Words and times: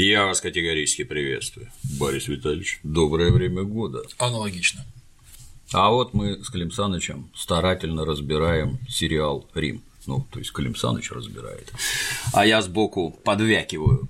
Я 0.00 0.26
вас 0.26 0.40
категорически 0.40 1.02
приветствую, 1.02 1.72
Борис 1.98 2.28
Витальевич. 2.28 2.78
Доброе 2.84 3.32
время 3.32 3.64
года. 3.64 4.04
Аналогично. 4.18 4.86
А 5.72 5.90
вот 5.90 6.14
мы 6.14 6.44
с 6.44 6.50
Клим 6.50 6.70
Санычем 6.70 7.28
старательно 7.34 8.04
разбираем 8.04 8.78
сериал 8.88 9.48
«Рим». 9.54 9.82
Ну, 10.06 10.24
то 10.30 10.38
есть 10.38 10.52
Клим 10.52 10.76
Саныч 10.76 11.10
разбирает. 11.10 11.72
А 12.32 12.46
я 12.46 12.62
сбоку 12.62 13.10
подвякиваю. 13.24 14.06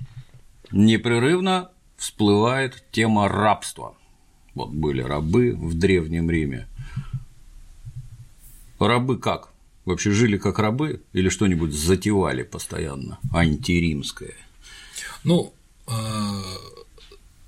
Непрерывно 0.73 1.71
всплывает 1.97 2.85
тема 2.93 3.27
рабства. 3.27 3.97
Вот 4.55 4.69
были 4.69 5.01
рабы 5.01 5.55
в 5.55 5.73
Древнем 5.73 6.31
Риме. 6.31 6.69
Рабы 8.79 9.17
как? 9.17 9.55
Вообще 9.87 10.11
жили 10.11 10.37
как 10.37 10.59
рабы 10.59 11.01
или 11.15 11.31
что-нибудь 11.31 11.73
затевали 11.73 12.43
постоянно, 12.43 13.19
антиримское? 13.33 14.35
Ну, 15.25 15.55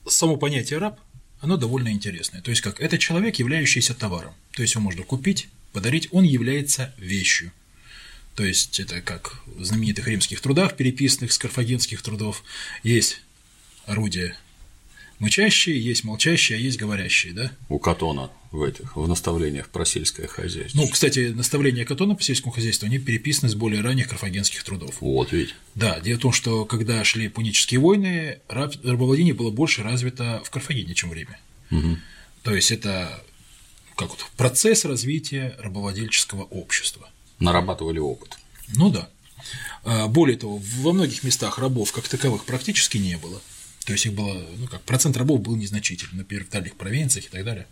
само 0.07 0.37
понятие 0.37 0.79
раб, 0.79 1.01
оно 1.41 1.57
довольно 1.57 1.91
интересное. 1.91 2.43
То 2.43 2.51
есть 2.51 2.63
как 2.63 2.81
это 2.81 2.99
человек, 2.99 3.37
являющийся 3.37 3.95
товаром. 3.95 4.35
То 4.53 4.63
есть 4.63 4.75
его 4.75 4.85
можно 4.85 5.03
купить, 5.03 5.49
подарить, 5.73 6.09
он 6.11 6.25
является 6.25 6.95
вещью. 6.99 7.53
То 8.35 8.45
есть 8.45 8.81
это 8.81 9.01
как 9.01 9.43
в 9.47 9.65
знаменитых 9.65 10.07
римских 10.07 10.41
трудах, 10.41 10.77
переписанных 10.77 11.33
с 11.33 11.39
карфагенских 11.39 12.03
трудов, 12.03 12.43
есть 12.83 13.23
орудие 13.87 14.37
мычащие, 15.21 15.81
есть 15.81 16.03
молчащие, 16.03 16.59
а 16.59 16.61
есть 16.61 16.79
говорящие, 16.79 17.33
да? 17.33 17.53
У 17.69 17.79
Катона 17.79 18.31
в 18.51 18.63
этих 18.63 18.97
в 18.97 19.07
наставлениях 19.07 19.69
про 19.69 19.85
сельское 19.85 20.27
хозяйство. 20.27 20.79
Ну, 20.79 20.89
кстати, 20.89 21.33
наставления 21.35 21.85
Катона 21.85 22.17
по 22.17 22.23
сельскому 22.23 22.53
хозяйству, 22.53 22.87
они 22.87 22.99
переписаны 22.99 23.49
с 23.49 23.55
более 23.55 23.81
ранних 23.81 24.09
карфагенских 24.09 24.65
трудов. 24.65 24.97
Вот 25.01 25.31
ведь. 25.31 25.55
Да, 25.77 26.01
дело 26.01 26.19
в 26.19 26.23
том, 26.23 26.33
что 26.33 26.65
когда 26.65 27.05
шли 27.05 27.29
пунические 27.29 27.79
войны, 27.79 28.41
раб, 28.49 28.75
рабовладение 28.83 29.35
было 29.35 29.51
больше 29.51 29.83
развито 29.83 30.43
в 30.45 30.51
Карфагене, 30.51 30.95
чем 30.95 31.11
в 31.11 31.15
Риме. 31.15 31.39
Угу. 31.71 31.99
То 32.43 32.55
есть 32.55 32.73
это 32.73 33.23
как 33.95 34.09
вот 34.09 34.25
процесс 34.37 34.85
развития 34.85 35.55
рабовладельческого 35.59 36.45
общества. 36.45 37.09
Нарабатывали 37.39 37.99
опыт. 37.99 38.39
Ну 38.75 38.91
да. 38.91 39.09
А, 39.85 40.09
более 40.09 40.37
того, 40.37 40.61
во 40.83 40.93
многих 40.93 41.23
местах 41.23 41.59
рабов 41.59 41.93
как 41.93 42.09
таковых 42.09 42.45
практически 42.45 42.99
не 42.99 43.17
было. 43.17 43.41
То 43.91 43.95
есть 43.95 44.07
их 44.07 44.13
было, 44.13 44.41
ну 44.57 44.69
как, 44.69 44.83
процент 44.83 45.17
рабов 45.17 45.41
был 45.41 45.57
незначительный, 45.57 46.19
например, 46.19 46.45
в 46.45 46.51
дальних 46.51 46.77
провинциях 46.77 47.25
и 47.27 47.29
так 47.29 47.45
далее. 47.45 47.67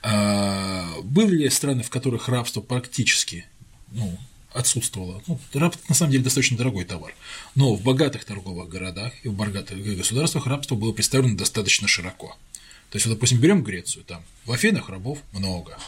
А, 0.00 0.88
были 1.02 1.48
страны, 1.48 1.82
в 1.82 1.90
которых 1.90 2.28
рабство 2.28 2.60
практически 2.60 3.46
ну, 3.90 4.16
отсутствовало. 4.52 5.24
Ну, 5.26 5.40
раб 5.54 5.74
на 5.88 5.94
самом 5.96 6.12
деле 6.12 6.22
достаточно 6.22 6.56
дорогой 6.56 6.84
товар. 6.84 7.12
Но 7.56 7.74
в 7.74 7.82
богатых 7.82 8.24
торговых 8.24 8.68
городах 8.68 9.12
и 9.24 9.28
в 9.28 9.32
богатых 9.32 9.82
государствах 9.96 10.46
рабство 10.46 10.76
было 10.76 10.92
представлено 10.92 11.36
достаточно 11.36 11.88
широко. 11.88 12.36
То 12.90 12.96
есть, 12.96 13.06
вот, 13.06 13.14
допустим, 13.14 13.40
берем 13.40 13.64
Грецию, 13.64 14.04
там 14.04 14.22
в 14.44 14.52
Афинах 14.52 14.88
рабов 14.88 15.18
много, 15.32 15.80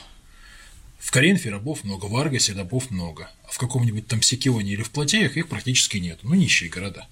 в 0.98 1.12
Коринфе 1.12 1.50
рабов 1.50 1.84
много, 1.84 2.06
в 2.06 2.16
Аргасе 2.16 2.52
рабов 2.54 2.90
много, 2.90 3.30
а 3.44 3.52
в 3.52 3.58
каком-нибудь 3.58 4.08
там 4.08 4.22
Сикионе 4.22 4.72
или 4.72 4.82
в 4.82 4.90
Платеях 4.90 5.36
их 5.36 5.46
практически 5.46 5.98
нет, 5.98 6.18
ну, 6.24 6.34
нищие 6.34 6.68
города. 6.68 7.06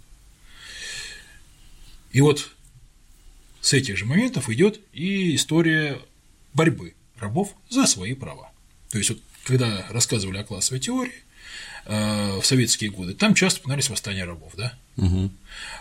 И 2.13 2.21
вот 2.21 2.51
с 3.61 3.73
этих 3.73 3.97
же 3.97 4.05
моментов 4.05 4.49
идет 4.49 4.81
и 4.93 5.35
история 5.35 6.01
борьбы 6.55 6.95
рабов 7.19 7.55
за 7.69 7.87
свои 7.87 8.15
права. 8.15 8.51
То 8.91 8.99
есть, 8.99 9.11
вот, 9.11 9.21
когда 9.45 9.87
рассказывали 9.91 10.39
о 10.39 10.45
классовой 10.45 10.81
теории 10.81 11.25
э, 11.87 12.39
в 12.41 12.45
советские 12.45 12.91
годы, 12.91 13.15
там 13.15 13.35
часто 13.35 13.61
упоминались 13.61 13.91
восстания 13.91 14.25
рабов, 14.25 14.53
да? 14.57 14.75
Угу. 14.97 15.31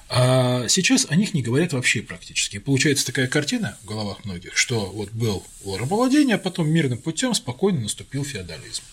А 0.09 0.67
сейчас 0.67 1.07
о 1.09 1.15
них 1.15 1.33
не 1.33 1.41
говорят 1.41 1.73
вообще 1.73 2.01
практически. 2.01 2.57
И 2.57 2.59
получается 2.59 3.05
такая 3.05 3.27
картина 3.27 3.77
в 3.81 3.85
головах 3.85 4.25
многих, 4.25 4.55
что 4.57 4.85
вот 4.91 5.11
был 5.11 5.45
рабовладение, 5.65 6.35
а 6.35 6.39
потом 6.39 6.69
мирным 6.69 6.99
путем 6.99 7.33
спокойно 7.33 7.81
наступил 7.81 8.23
феодализм. 8.23 8.83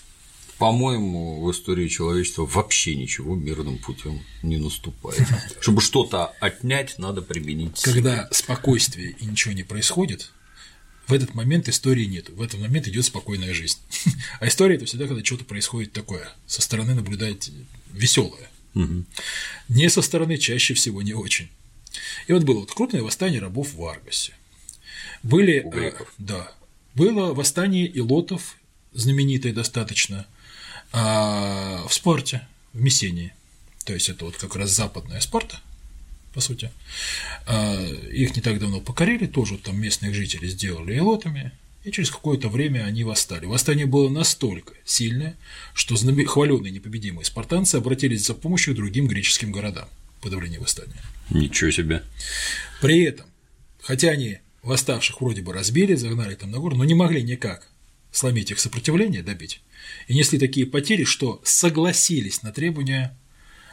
По-моему, 0.59 1.44
в 1.44 1.50
истории 1.50 1.87
человечества 1.89 2.47
вообще 2.47 2.97
ничего 2.97 3.34
мирным 3.34 3.78
путем 3.78 4.22
не 4.43 4.56
наступает. 4.56 5.22
Чтобы 5.61 5.83
что-то 5.83 6.33
отнять, 6.41 6.99
надо 6.99 7.21
применить. 7.21 7.83
Когда 7.83 8.28
спокойствие 8.33 9.17
и 9.21 9.27
ничего 9.27 9.53
не 9.53 9.65
происходит, 9.65 10.33
в 11.06 11.12
этот 11.12 11.34
момент 11.34 11.69
истории 11.69 12.06
нет. 12.06 12.31
В 12.31 12.41
этот 12.41 12.61
момент 12.61 12.89
идет 12.89 13.05
спокойная 13.05 13.53
жизнь. 13.55 13.78
А 14.41 14.49
история 14.49 14.77
это 14.77 14.87
всегда, 14.87 15.06
когда 15.06 15.25
что-то 15.25 15.44
происходит 15.44 15.93
такое, 15.93 16.28
со 16.47 16.62
стороны 16.62 16.94
наблюдать 16.94 17.50
веселое. 17.93 18.50
Угу. 18.75 19.05
Не 19.69 19.88
со 19.88 20.03
стороны 20.03 20.37
чаще 20.37 20.75
всего 20.75 21.03
не 21.03 21.15
очень. 21.15 21.49
И 22.27 22.33
вот 22.33 22.44
было 22.44 22.61
вот 22.61 22.73
крупное 22.73 23.03
восстание 23.03 23.41
рабов 23.41 23.73
в 23.75 23.84
Аргасе. 23.84 24.33
Были, 25.23 25.65
э, 25.75 25.93
да, 26.19 26.53
было 26.94 27.33
восстание 27.33 27.87
илотов, 27.87 28.56
знаменитое 28.93 29.53
достаточно, 29.53 30.27
а, 30.96 31.86
в 31.86 31.92
спорте, 31.92 32.40
в 32.72 32.80
Мессении. 32.80 33.34
То 33.84 33.92
есть 33.92 34.08
это 34.08 34.24
вот 34.24 34.36
как 34.36 34.56
раз 34.56 34.70
западная 34.70 35.20
спорта, 35.20 35.60
по 36.32 36.40
сути. 36.40 36.70
А, 37.46 37.86
Их 38.10 38.34
не 38.34 38.40
так 38.40 38.58
давно 38.58 38.80
покорили, 38.80 39.26
тоже 39.26 39.58
там 39.58 39.78
местных 39.78 40.14
жителей 40.14 40.48
сделали 40.48 40.94
илотами, 40.94 41.52
и 41.84 41.90
через 41.90 42.10
какое-то 42.10 42.48
время 42.48 42.84
они 42.84 43.04
восстали. 43.04 43.44
Восстание 43.44 43.84
было 43.84 44.08
настолько 44.08 44.72
сильное, 44.86 45.36
что 45.74 45.96
хваленные 45.96 46.72
непобедимые 46.72 47.26
спартанцы 47.26 47.76
обратились 47.76 48.24
за 48.24 48.32
помощью 48.32 48.72
к 48.72 48.78
другим 48.78 49.06
греческим 49.06 49.52
городам 49.52 49.88
в 50.18 50.22
подавлении 50.22 50.58
восстания. 50.58 51.02
Ничего 51.28 51.70
себе. 51.70 52.02
При 52.80 53.02
этом, 53.04 53.26
хотя 53.82 54.08
они 54.08 54.38
восставших 54.62 55.20
вроде 55.20 55.42
бы 55.42 55.52
разбили, 55.52 55.94
загнали 55.94 56.36
там 56.36 56.50
на 56.50 56.58
гору, 56.58 56.74
но 56.74 56.84
не 56.84 56.94
могли 56.94 57.22
никак 57.22 57.68
сломить 58.16 58.50
их 58.50 58.59
сопротивление, 58.60 59.22
добить, 59.22 59.60
и 60.09 60.15
несли 60.15 60.38
такие 60.38 60.66
потери, 60.66 61.04
что 61.04 61.41
согласились 61.44 62.43
на 62.43 62.53
требования 62.53 63.16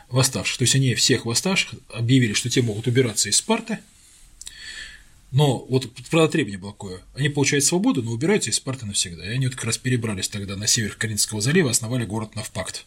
восставших. 0.09 0.57
То 0.57 0.63
есть 0.63 0.75
они 0.75 0.93
всех 0.95 1.25
восставших 1.25 1.79
объявили, 1.89 2.33
что 2.33 2.49
те 2.49 2.61
могут 2.61 2.87
убираться 2.87 3.29
из 3.29 3.37
Спарты, 3.37 3.79
но 5.31 5.65
вот 5.67 5.89
правда 6.11 6.31
требование 6.31 6.59
было 6.59 6.73
такое. 6.73 7.01
Они 7.15 7.27
получают 7.27 7.65
свободу, 7.65 8.03
но 8.03 8.11
убираются 8.11 8.51
из 8.51 8.55
Спарты 8.57 8.85
навсегда. 8.85 9.25
И 9.25 9.33
они 9.33 9.47
вот 9.47 9.55
как 9.55 9.65
раз 9.65 9.79
перебрались 9.79 10.27
тогда 10.27 10.55
на 10.55 10.67
север 10.67 10.95
Каринского 10.95 11.41
залива, 11.41 11.71
основали 11.71 12.05
город 12.05 12.35
Навпакт. 12.35 12.85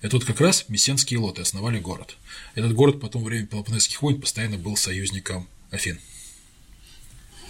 Это 0.00 0.16
вот 0.16 0.24
как 0.24 0.40
раз 0.40 0.64
мессенские 0.68 1.18
лоты 1.18 1.42
основали 1.42 1.78
город. 1.78 2.16
Этот 2.54 2.72
город 2.72 3.00
потом 3.00 3.22
во 3.22 3.28
время 3.28 3.46
Пелопонесских 3.46 4.00
войн 4.00 4.18
постоянно 4.18 4.56
был 4.56 4.76
союзником 4.76 5.46
Афин. 5.70 5.98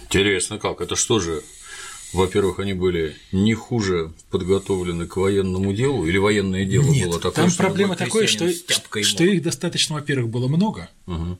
Интересно 0.03 0.57
как? 0.57 0.81
Это 0.81 0.97
что 0.97 1.19
же? 1.19 1.43
Во-первых, 2.11 2.59
они 2.59 2.73
были 2.73 3.15
не 3.31 3.53
хуже 3.53 4.11
подготовлены 4.31 5.05
к 5.05 5.15
военному 5.17 5.73
делу, 5.73 6.07
или 6.07 6.17
военное 6.17 6.65
дело 6.65 6.89
Нет, 6.89 7.07
было 7.07 7.19
такое, 7.19 7.45
там 7.45 7.55
проблема 7.55 7.95
такая, 7.95 8.25
что, 8.25 8.51
что 8.51 9.23
их 9.23 9.43
достаточно, 9.43 9.95
во-первых, 9.95 10.29
было 10.29 10.47
много, 10.47 10.89
Мгм. 11.05 11.37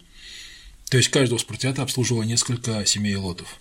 то 0.90 0.98
есть 0.98 1.10
каждого 1.10 1.40
спартиата 1.40 1.82
обслуживало 1.82 2.24
несколько 2.24 2.86
семей 2.86 3.16
лотов. 3.16 3.60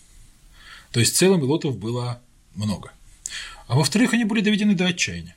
То 0.93 1.01
есть 1.01 1.15
в 1.15 1.19
целом 1.19 1.43
лотов 1.43 1.79
было 1.79 2.21
много. 2.55 2.93
А 3.69 3.77
во-вторых, 3.77 4.13
они 4.13 4.25
были 4.25 4.41
доведены 4.41 4.75
до 4.75 4.87
отчаяния. 4.87 5.37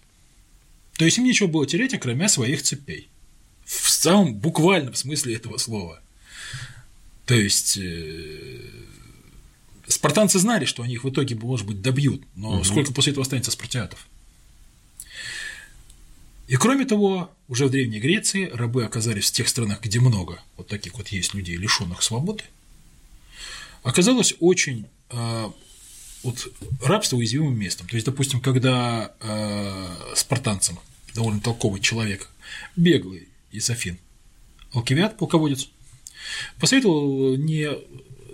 То 0.97 1.05
есть 1.05 1.17
им 1.17 1.23
нечего 1.23 1.47
было 1.47 1.65
терять, 1.65 1.97
кроме 1.99 2.27
своих 2.29 2.63
цепей. 2.63 3.07
В 3.65 3.89
самом 3.89 4.35
буквальном 4.35 4.93
смысле 4.93 5.35
этого 5.35 5.57
слова. 5.57 6.01
То 7.25 7.35
есть 7.35 7.77
э, 7.77 8.59
спартанцы 9.91 10.39
знали, 10.39 10.65
что 10.65 10.83
они 10.83 10.93
их 10.93 11.03
в 11.03 11.09
итоге, 11.09 11.35
может 11.35 11.65
быть, 11.65 11.81
добьют, 11.81 12.23
но 12.35 12.63
сколько 12.63 12.93
после 12.93 13.11
этого 13.11 13.23
останется 13.23 13.51
спартиатов? 13.51 14.07
И 16.47 16.57
кроме 16.57 16.85
того, 16.85 17.31
уже 17.47 17.67
в 17.67 17.69
Древней 17.69 17.99
Греции 18.01 18.49
рабы 18.51 18.83
оказались 18.83 19.29
в 19.29 19.33
тех 19.33 19.47
странах, 19.47 19.81
где 19.81 20.01
много 20.01 20.41
вот 20.57 20.67
таких 20.67 20.95
вот 20.95 21.07
есть 21.07 21.33
людей, 21.33 21.55
лишенных 21.55 22.03
свободы. 22.03 22.43
Оказалось 23.83 24.35
очень 24.41 24.85
э, 25.11 25.49
вот, 26.23 26.51
рабство 26.83 27.15
уязвимым 27.15 27.57
местом. 27.57 27.87
То 27.87 27.95
есть, 27.95 28.05
допустим, 28.05 28.41
когда 28.41 29.13
э, 29.21 30.13
спартанцам 30.15 30.77
довольно 31.15 31.39
толковый 31.39 31.79
человек, 31.79 32.29
беглый 32.75 33.29
из 33.51 33.69
Афин, 33.69 33.97
Алкивиад, 34.73 35.17
полководец, 35.17 35.69
посоветовал 36.59 37.37
не 37.37 37.69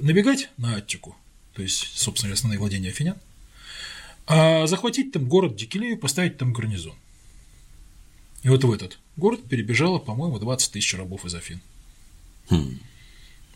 набегать 0.01 0.49
на 0.57 0.77
Аттику, 0.77 1.15
то 1.57 1.63
есть, 1.63 1.97
собственно, 1.97 2.33
основные 2.33 2.59
владения 2.59 2.89
афинян, 2.89 3.17
а 4.27 4.67
захватить 4.67 5.11
там 5.11 5.27
город 5.27 5.55
Дикилею, 5.55 5.97
поставить 5.97 6.37
там 6.37 6.53
гарнизон. 6.53 6.93
И 8.43 8.49
вот 8.49 8.63
в 8.63 8.71
этот 8.71 8.99
город 9.15 9.39
перебежало, 9.49 9.97
по-моему, 9.97 10.37
20 10.37 10.73
тысяч 10.73 10.93
рабов 10.93 11.25
из 11.25 11.33
Афин. 11.33 11.59
Хм. 12.51 12.77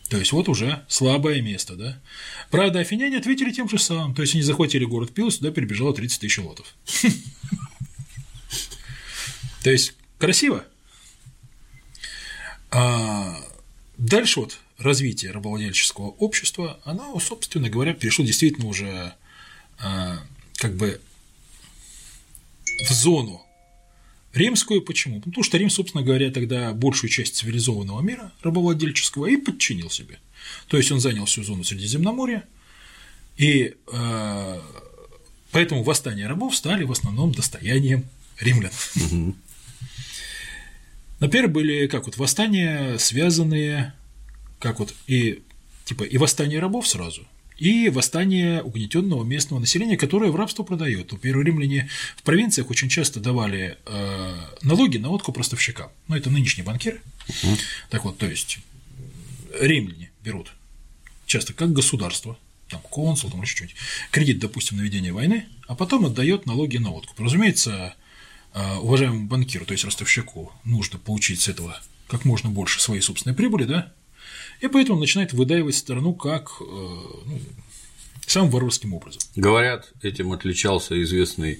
То 0.08 0.16
есть 0.16 0.32
вот 0.32 0.48
уже 0.48 0.84
слабое 0.88 1.40
место, 1.42 1.76
да. 1.76 2.02
Правда, 2.50 2.80
афиняне 2.80 3.18
ответили 3.18 3.52
тем 3.52 3.68
же 3.68 3.78
самым. 3.78 4.16
То 4.16 4.22
есть 4.22 4.34
они 4.34 4.42
захватили 4.42 4.84
город 4.84 5.14
Пил, 5.14 5.30
сюда 5.30 5.52
перебежало 5.52 5.94
30 5.94 6.22
тысяч 6.22 6.38
лотов. 6.38 6.74
То 9.62 9.70
есть 9.70 9.94
красиво. 10.18 10.64
А 12.72 13.36
дальше 13.96 14.40
вот 14.40 14.58
развитие 14.82 15.32
рабовладельческого 15.32 16.08
общества, 16.08 16.80
оно, 16.84 17.18
собственно 17.20 17.70
говоря, 17.70 17.94
перешло 17.94 18.24
действительно 18.24 18.66
уже 18.66 19.14
а, 19.78 20.18
как 20.56 20.74
бы 20.74 21.00
в 22.88 22.92
зону 22.92 23.42
римскую. 24.32 24.82
Почему? 24.82 25.20
Потому 25.20 25.42
что 25.44 25.58
Рим, 25.58 25.70
собственно 25.70 26.02
говоря, 26.02 26.30
тогда 26.30 26.72
большую 26.72 27.10
часть 27.10 27.36
цивилизованного 27.36 28.00
мира 28.00 28.32
рабовладельческого 28.42 29.26
и 29.26 29.36
подчинил 29.36 29.90
себе. 29.90 30.18
То 30.68 30.76
есть 30.76 30.90
он 30.90 31.00
занял 31.00 31.24
всю 31.26 31.44
зону 31.44 31.64
Средиземноморья, 31.64 32.44
и 33.36 33.74
э, 33.92 34.60
поэтому 35.50 35.82
восстания 35.82 36.26
рабов 36.26 36.56
стали 36.56 36.84
в 36.84 36.92
основном 36.92 37.32
достоянием 37.32 38.04
римлян. 38.38 38.72
Угу. 38.96 39.34
Например, 41.20 41.48
были 41.48 41.86
как 41.86 42.06
вот 42.06 42.16
восстания, 42.16 42.98
связанные, 42.98 43.94
как 44.62 44.78
вот 44.78 44.94
и 45.08 45.42
типа 45.84 46.04
и 46.04 46.16
восстание 46.16 46.60
рабов 46.60 46.86
сразу, 46.86 47.26
и 47.58 47.88
восстание 47.90 48.62
угнетенного 48.62 49.24
местного 49.24 49.60
населения, 49.60 49.96
которое 49.96 50.30
в 50.30 50.36
рабство 50.36 50.62
продает. 50.62 51.10
Например, 51.10 51.42
римляне 51.42 51.90
в 52.16 52.22
провинциях 52.22 52.70
очень 52.70 52.88
часто 52.88 53.18
давали 53.20 53.76
э, 53.84 54.36
налоги 54.62 54.98
на 54.98 55.10
откуп 55.10 55.38
ростовщикам. 55.38 55.90
Ну, 56.06 56.16
это 56.16 56.30
нынешние 56.30 56.64
банкиры. 56.64 57.00
Угу. 57.28 57.56
Так 57.90 58.04
вот, 58.04 58.18
то 58.18 58.26
есть 58.26 58.58
римляне 59.60 60.10
берут 60.24 60.52
часто 61.26 61.52
как 61.52 61.72
государство, 61.72 62.38
там 62.68 62.80
консул, 62.82 63.30
там 63.30 63.42
еще 63.42 63.56
что-нибудь, 63.56 63.76
кредит, 64.12 64.38
допустим, 64.38 64.78
на 64.78 64.82
ведение 64.82 65.12
войны, 65.12 65.46
а 65.66 65.74
потом 65.74 66.06
отдает 66.06 66.46
налоги 66.46 66.78
на 66.78 66.92
откуп. 66.92 67.18
Разумеется, 67.18 67.94
э, 68.54 68.76
уважаемому 68.76 69.26
банкиру, 69.26 69.66
то 69.66 69.72
есть 69.72 69.84
ростовщику, 69.84 70.52
нужно 70.64 70.98
получить 70.98 71.40
с 71.40 71.48
этого 71.48 71.80
как 72.06 72.24
можно 72.24 72.48
больше 72.48 72.80
своей 72.80 73.00
собственной 73.00 73.34
прибыли, 73.34 73.64
да, 73.64 73.92
и 74.62 74.68
поэтому 74.68 74.94
он 74.94 75.00
начинает 75.00 75.32
выдаивать 75.32 75.74
страну 75.74 76.14
как 76.14 76.52
э, 76.60 76.64
ну, 76.64 77.40
самым 78.26 78.50
варварским 78.50 78.94
образом. 78.94 79.20
Говорят, 79.34 79.92
этим 80.02 80.32
отличался 80.32 81.00
известный 81.02 81.58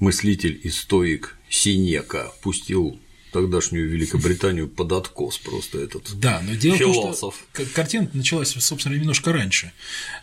мыслитель 0.00 0.58
и 0.62 0.70
стоик 0.70 1.36
Синека, 1.50 2.32
пустил 2.42 2.98
тогдашнюю 3.32 3.88
Великобританию 3.88 4.68
под 4.68 4.92
откос 4.92 5.38
просто 5.38 5.78
этот 5.78 6.18
Да, 6.18 6.42
но 6.46 6.54
дело 6.54 6.76
философ. 6.76 7.34
в 7.34 7.56
том, 7.56 7.66
что 7.66 7.74
картина 7.74 8.10
началась, 8.12 8.50
собственно, 8.50 8.94
немножко 8.94 9.32
раньше. 9.32 9.72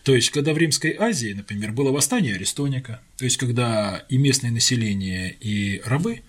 То 0.03 0.15
есть, 0.15 0.31
когда 0.31 0.53
в 0.53 0.57
Римской 0.57 0.95
Азии, 0.97 1.33
например, 1.33 1.71
было 1.71 1.91
восстание 1.91 2.35
Аристоника, 2.35 3.01
то 3.17 3.25
есть, 3.25 3.37
когда 3.37 4.05
и 4.09 4.17
местное 4.17 4.51
население, 4.51 5.35
и 5.39 5.81
рабы 5.85 6.21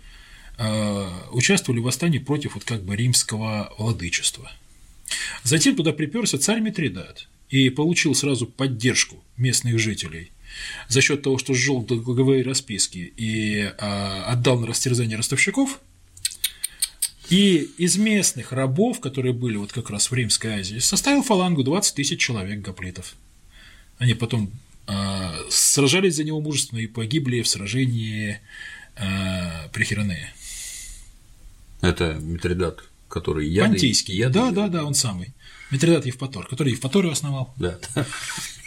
э, 0.59 1.09
участвовали 1.33 1.81
в 1.81 1.85
восстании 1.85 2.19
против 2.19 2.55
вот 2.55 2.65
как 2.65 2.83
бы 2.83 2.97
римского 2.97 3.75
владычества. 3.79 4.51
Затем 5.43 5.77
туда 5.77 5.93
приперся 5.93 6.39
царь 6.39 6.61
Митридат 6.61 7.29
и 7.49 7.71
получил 7.71 8.15
сразу 8.15 8.47
поддержку 8.47 9.23
местных 9.37 9.79
жителей 9.79 10.33
за 10.89 11.01
счет 11.01 11.23
того, 11.23 11.39
что 11.39 11.55
сжег 11.55 11.87
долговые 11.87 12.43
расписки 12.43 13.13
и 13.17 13.73
а, 13.79 14.25
отдал 14.27 14.59
на 14.59 14.67
растерзание 14.67 15.17
ростовщиков. 15.17 15.81
И 17.29 17.71
из 17.79 17.97
местных 17.97 18.53
рабов, 18.53 18.99
которые 18.99 19.33
были 19.33 19.57
вот 19.57 19.73
как 19.73 19.91
раз 19.91 20.11
в 20.11 20.15
Римской 20.15 20.61
Азии, 20.61 20.79
составил 20.79 21.23
фалангу 21.23 21.63
20 21.63 21.95
тысяч 21.95 22.21
человек 22.21 22.61
гоплитов. 22.61 23.15
Они 23.99 24.15
потом 24.15 24.51
а, 24.87 25.37
сражались 25.49 26.17
за 26.17 26.25
него 26.25 26.41
мужественно 26.41 26.81
и 26.81 26.89
погибли 26.89 27.43
в 27.43 27.49
сражении 27.49 28.41
а, 28.97 29.69
при 29.73 29.85
Хиронее. 29.85 30.35
Это 31.81 32.15
Митридат 32.15 32.83
который 33.11 33.49
я 33.49 33.65
Понтийский. 33.65 34.17
Яды... 34.17 34.35
Да, 34.35 34.51
да, 34.51 34.69
да, 34.69 34.85
он 34.85 34.95
самый. 34.95 35.35
Митридат 35.71 36.07
Евпатор, 36.07 36.47
который 36.47 36.73
Евпаторию 36.73 37.13
основал. 37.13 37.53
Да. 37.57 37.79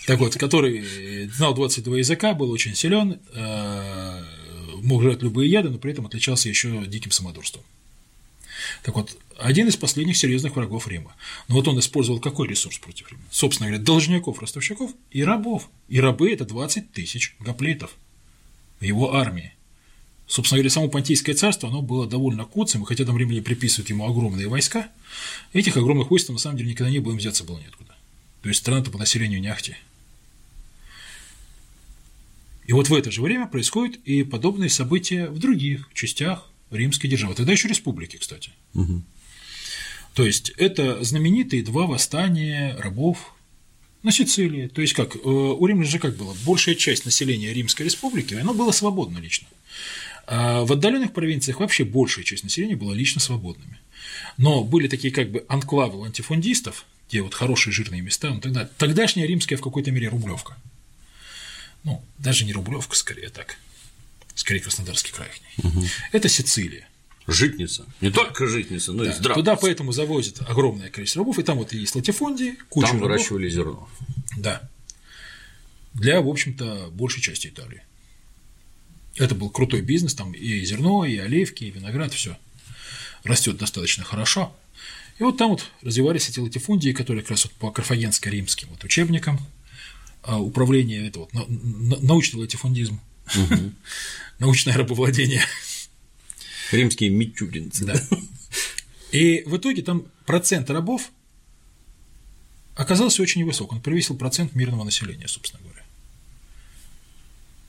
Так 0.06 0.19
вот, 0.19 0.36
который 0.36 1.30
знал 1.30 1.54
22 1.54 2.00
языка, 2.00 2.34
был 2.34 2.51
очень 2.51 2.75
силен, 2.75 3.22
э, 3.34 4.24
мог 4.81 5.01
жрать 5.01 5.22
любые 5.22 5.50
яды, 5.50 5.69
но 5.69 5.78
при 5.78 5.94
этом 5.94 6.06
отличался 6.06 6.50
еще 6.50 6.86
диким 6.88 7.12
самодурством. 7.12 7.63
Так 8.84 8.95
вот, 8.95 9.18
один 9.38 9.69
из 9.69 9.78
последних 9.78 10.18
серьезных 10.18 10.57
врагов 10.57 10.88
Рима. 10.88 11.16
Но 11.48 11.56
вот 11.56 11.69
он 11.69 11.80
использовал 11.80 12.19
какой 12.19 12.50
ресурс 12.50 12.80
против 12.80 13.10
Рима? 13.12 13.24
Собственно 13.31 13.69
говоря, 13.69 13.84
должников, 13.84 14.42
ростовщиков 14.42 14.92
и 15.10 15.24
рабов. 15.24 15.69
И 15.88 16.01
рабы– 16.01 16.31
это 16.34 16.44
20 16.44 16.92
тысяч 16.92 17.36
гоплитов 17.39 17.96
в 18.80 18.84
его 18.84 19.16
армии. 19.16 19.54
Собственно 20.33 20.57
говоря, 20.57 20.71
само 20.71 20.88
Понтийское 20.88 21.35
царство, 21.35 21.69
оно 21.69 21.83
было 21.83 22.07
довольно 22.07 22.45
куцым, 22.45 22.81
и 22.81 22.85
хотя 22.88 23.06
там 23.06 23.15
римляне 23.19 23.44
приписывают 23.44 23.91
ему 23.91 24.09
огромные 24.09 24.47
войска, 24.47 24.89
этих 25.53 25.77
огромных 25.77 26.09
войск 26.09 26.30
на 26.30 26.39
самом 26.39 26.57
деле 26.57 26.71
никогда 26.71 26.89
не 26.89 26.97
было, 26.97 27.12
им 27.12 27.19
взяться 27.19 27.44
было 27.44 27.59
неоткуда. 27.59 27.95
То 28.41 28.50
есть 28.50 28.62
страна-то 28.62 28.89
по 28.89 28.97
населению 28.97 29.41
не 29.41 29.47
ахти. 29.50 29.75
И 32.65 32.74
вот 32.74 32.89
в 32.89 32.95
это 32.95 33.12
же 33.12 33.21
время 33.21 33.45
происходят 33.45 34.00
и 34.06 34.24
подобные 34.24 34.71
события 34.71 35.27
в 35.27 35.38
других 35.38 35.88
частях 35.94 36.50
римской 36.71 37.12
державы. 37.12 37.36
Тогда 37.36 37.51
еще 37.51 37.68
республики, 37.68 38.18
кстати. 38.18 38.50
Угу. 38.74 39.03
То 40.15 40.25
есть 40.25 40.50
это 40.57 41.03
знаменитые 41.03 41.62
два 41.62 41.86
восстания 41.86 42.75
рабов 42.79 43.36
на 44.01 44.12
Сицилии. 44.12 44.65
То 44.65 44.81
есть 44.81 44.94
как, 44.94 45.15
э, 45.15 45.19
у 45.19 45.63
римлян 45.68 45.88
же 45.88 46.00
как 46.00 46.15
было, 46.15 46.36
большая 46.44 46.74
часть 46.74 47.06
населения 47.06 47.53
Римской 47.53 47.86
республики, 47.86 48.33
оно 48.33 48.56
было 48.56 48.71
свободно 48.71 49.19
лично. 49.19 49.47
А 50.25 50.64
в 50.64 50.72
отдаленных 50.72 51.14
провинциях 51.14 51.60
вообще 51.60 51.84
большая 51.84 52.24
часть 52.24 52.44
населения 52.44 52.75
была 52.75 52.94
лично 52.94 53.20
свободными. 53.20 53.80
Но 54.38 54.64
были 54.64 54.88
такие 54.88 55.14
как 55.14 55.31
бы 55.31 55.46
анклавы 55.48 55.98
лантифундистов, 55.98 56.86
те 57.08 57.22
вот 57.22 57.34
хорошие 57.34 57.74
жирные 57.74 58.02
места, 58.02 58.30
ну, 58.30 58.40
тогда, 58.40 58.70
тогдашняя 58.78 59.28
римская 59.28 59.58
в 59.58 59.62
какой-то 59.62 59.92
мере 59.92 60.08
рублевка. 60.08 60.58
Ну, 61.84 62.04
даже 62.18 62.46
не 62.46 62.54
рублевка, 62.54 62.96
скорее 62.96 63.30
так, 63.30 63.58
скорее 64.34 64.62
Краснодарский 64.62 65.12
край. 65.12 65.30
Угу. 65.58 65.86
Это 66.14 66.30
Сицилия. 66.30 66.88
Житница. 67.28 67.86
Не 68.02 68.12
только 68.12 68.48
житница, 68.48 68.92
но 68.92 69.04
да. 69.04 69.12
и 69.12 69.14
здравница. 69.14 69.34
Туда 69.36 69.56
поэтому 69.56 69.92
завозят 69.94 70.42
огромное 70.42 70.90
количество 70.90 71.22
рабов, 71.22 71.40
и 71.40 71.44
там 71.44 71.58
вот 71.58 71.72
есть 71.72 71.96
латифундии, 71.96 72.58
куча 72.70 72.88
Там 72.88 73.00
выращивали 73.00 73.50
рабов. 73.50 73.56
зерно. 73.56 73.90
Да. 74.38 74.70
Для, 75.94 76.22
в 76.22 76.28
общем-то, 76.28 76.90
большей 76.92 77.22
части 77.22 77.48
Италии. 77.48 77.84
Это 79.15 79.36
был 79.36 79.50
крутой 79.50 79.81
бизнес, 79.81 80.15
там 80.15 80.31
и 80.33 80.63
зерно, 80.65 81.06
и 81.06 81.18
оливки, 81.18 81.65
и 81.65 81.71
виноград, 81.71 82.13
все 82.13 82.38
растет 83.24 83.58
достаточно 83.58 84.03
хорошо. 84.03 84.55
И 85.20 85.24
вот 85.24 85.38
там 85.38 85.51
вот 85.51 85.70
развивались 85.82 86.29
эти 86.29 86.39
латифундии, 86.39 86.91
которые 86.91 87.22
как 87.22 87.32
раз 87.32 87.46
вот 87.46 87.53
по 87.53 87.70
карфагенско-римским 87.70 88.67
вот 88.70 88.84
учебникам 88.84 89.39
а, 90.24 90.39
управление, 90.39 91.08
это 91.08 91.20
вот 91.20 91.29
научный 92.01 92.41
латифундизм, 92.41 93.00
угу. 93.36 93.72
научное 94.39 94.75
рабовладение. 94.75 95.43
Римские 96.72 97.12
мичуринцы. 97.12 97.86
Да. 97.86 98.01
И 99.12 99.43
в 99.46 99.58
итоге 99.58 99.84
там 99.84 100.08
процент 100.25 100.70
рабов 100.72 101.12
оказался 102.75 103.22
очень 103.22 103.41
невысок, 103.41 103.72
он 103.72 103.82
превысил 103.82 104.17
процент 104.17 104.55
мирного 104.55 104.84
населения, 104.84 105.27
собственно 105.27 105.62
говоря. 105.62 105.84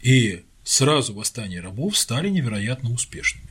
И 0.00 0.42
сразу 0.64 1.14
восстания 1.14 1.60
рабов 1.60 1.96
стали 1.96 2.28
невероятно 2.28 2.90
успешными. 2.90 3.48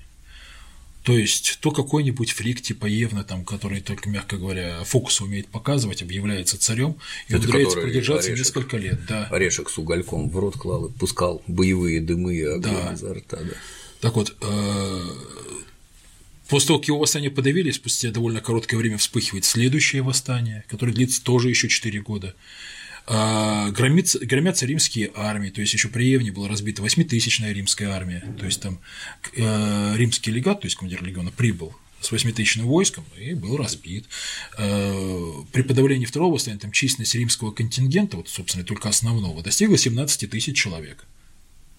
То 1.04 1.18
есть 1.18 1.58
то 1.60 1.72
какой-нибудь 1.72 2.32
фрик 2.32 2.62
типа 2.62 2.86
Евна, 2.86 3.26
там, 3.26 3.44
который 3.44 3.82
только, 3.82 4.10
мягко 4.10 4.38
говоря, 4.38 4.84
фокус 4.86 5.20
умеет 5.20 5.48
показывать, 5.48 6.02
объявляется 6.02 6.58
царем 6.58 6.96
и 7.28 7.36
умудряется 7.36 7.82
продержаться 7.82 8.30
орешек, 8.30 8.46
несколько 8.46 8.78
лет. 8.78 9.06
Да. 9.06 9.28
Орешек 9.30 9.70
с 9.70 9.78
угольком 9.78 10.30
в 10.30 10.40
рот 10.40 10.56
клал 10.56 10.86
и 10.86 10.92
пускал 10.92 11.44
боевые 11.48 12.00
дымы 12.00 12.36
и 12.36 12.44
огонь 12.44 12.62
да. 12.62 12.94
изо 12.94 13.14
рта. 13.14 13.38
Да. 13.38 13.54
Так 14.00 14.16
вот, 14.16 14.34
э, 14.42 15.02
после 16.48 16.68
того, 16.68 16.80
как 16.80 16.88
его 16.88 17.00
восстание 17.00 17.32
подавили, 17.32 17.72
спустя 17.72 18.10
довольно 18.10 18.40
короткое 18.40 18.78
время 18.78 18.98
вспыхивает 18.98 19.44
следующее 19.44 20.04
восстание, 20.04 20.64
которое 20.70 20.94
длится 20.94 21.22
тоже 21.22 21.50
еще 21.50 21.68
4 21.68 22.00
года. 22.00 22.34
А, 23.06 23.70
громится, 23.72 24.20
громятся 24.26 24.66
римские 24.66 25.12
армии, 25.14 25.50
то 25.50 25.60
есть 25.60 25.74
еще 25.74 25.90
при 25.90 26.06
Евне 26.06 26.32
была 26.32 26.48
разбита 26.48 26.82
восьмитысячная 26.82 27.52
римская 27.52 27.90
армия, 27.90 28.24
то 28.40 28.46
есть 28.46 28.62
там 28.62 28.80
э, 29.36 29.94
римский 29.98 30.32
легат, 30.32 30.62
то 30.62 30.68
есть 30.68 30.78
командир 30.78 31.04
легиона, 31.04 31.32
прибыл 31.32 31.76
с 32.00 32.12
восьмитысячным 32.12 32.66
войском 32.66 33.04
и 33.18 33.34
был 33.34 33.58
разбит. 33.58 34.06
Э, 34.58 35.32
при 35.52 35.64
подавлении 35.64 36.06
второго 36.06 36.34
восстания 36.34 36.60
там 36.60 36.72
численность 36.72 37.16
римского 37.16 37.52
контингента, 37.52 38.18
вот, 38.18 38.30
собственно, 38.30 38.64
только 38.64 38.88
основного, 38.88 39.44
достигла 39.44 39.78
17 39.78 40.30
тысяч 40.30 40.56
человек. 40.56 41.06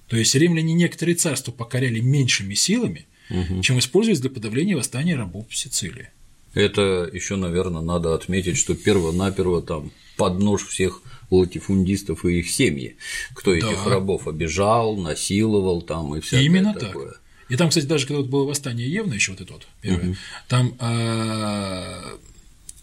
То 0.09 0.17
есть 0.17 0.35
римляне 0.35 0.75
некоторые 0.75 1.15
царства 1.15 1.53
покоряли 1.53 2.01
меньшими 2.01 2.55
силами, 2.55 3.07
угу. 3.31 3.63
чем 3.63 3.79
использовались 3.79 4.21
для 4.21 4.31
подавления 4.31 4.77
восстания 4.77 5.17
рабов 5.17 5.47
в 5.49 5.57
Сицилии. 5.57 6.11
Это 6.53 7.09
еще, 7.13 7.37
наверное, 7.37 7.83
надо 7.83 8.15
отметить, 8.15 8.57
что 8.59 8.75
перво-наперво 8.75 9.63
там 9.63 9.91
под 10.17 10.39
нож 10.39 10.65
всех 10.67 11.03
латифундистов 11.41 12.25
и 12.25 12.41
их 12.41 12.51
семьи, 12.51 12.97
кто 13.35 13.53
да. 13.53 13.59
этих 13.59 13.87
рабов 13.87 14.29
обижал, 14.29 14.97
насиловал 14.97 15.83
там 15.83 16.15
и 16.17 16.21
все 16.21 16.41
Именно 16.41 16.75
такое. 16.75 17.13
так. 17.13 17.21
И 17.49 17.57
там, 17.57 17.69
кстати, 17.69 17.85
даже 17.85 18.07
когда 18.07 18.21
вот 18.21 18.29
было 18.29 18.45
восстание 18.45 18.91
Евна, 18.91 19.15
еще 19.15 19.33
вот 19.33 19.41
это 19.41 19.53
вот 19.53 19.67
первое, 19.83 20.11
угу. 20.11 20.17
там 20.49 20.75
а, 20.79 22.19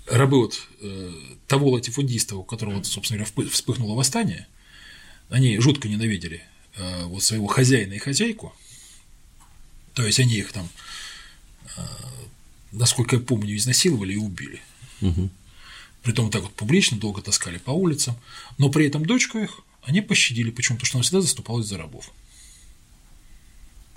рабы 0.08 0.39
вот 0.39 0.67
э, 0.81 1.12
того 1.48 1.72
латифундиста, 1.72 2.36
у 2.36 2.43
которого, 2.43 2.84
собственно 2.84 3.24
говоря, 3.24 3.50
вспыхнуло 3.50 3.96
восстание, 3.96 4.48
они 5.29 5.58
жутко 5.60 5.88
ненавидели 5.88 6.43
э, 6.75 7.05
вот 7.05 7.24
своего 7.24 7.48
хозяина 7.48 7.93
и 7.93 8.00
хозяйку, 8.00 8.53
то 9.93 10.05
есть 10.05 10.20
они 10.20 10.36
их 10.36 10.51
там, 10.51 10.70
э, 11.77 11.81
насколько 12.72 13.15
я 13.15 13.22
помню, 13.22 13.55
изнасиловали 13.55 14.13
и 14.13 14.17
убили. 14.17 14.62
Угу. 15.01 15.29
Притом 16.03 16.31
так 16.31 16.41
вот 16.43 16.53
публично 16.53 16.98
долго 16.98 17.22
таскали 17.22 17.58
по 17.58 17.72
улицам, 17.72 18.15
но 18.58 18.70
при 18.70 18.88
этом 18.88 19.05
дочку 19.05 19.38
их 19.38 19.62
они 19.84 20.01
пощадили, 20.01 20.51
почему? 20.51 20.77
Потому 20.77 20.88
что 20.88 20.98
она 20.98 21.03
всегда 21.03 21.22
заступалась 21.22 21.67
за 21.67 21.77
рабов. 21.77 22.12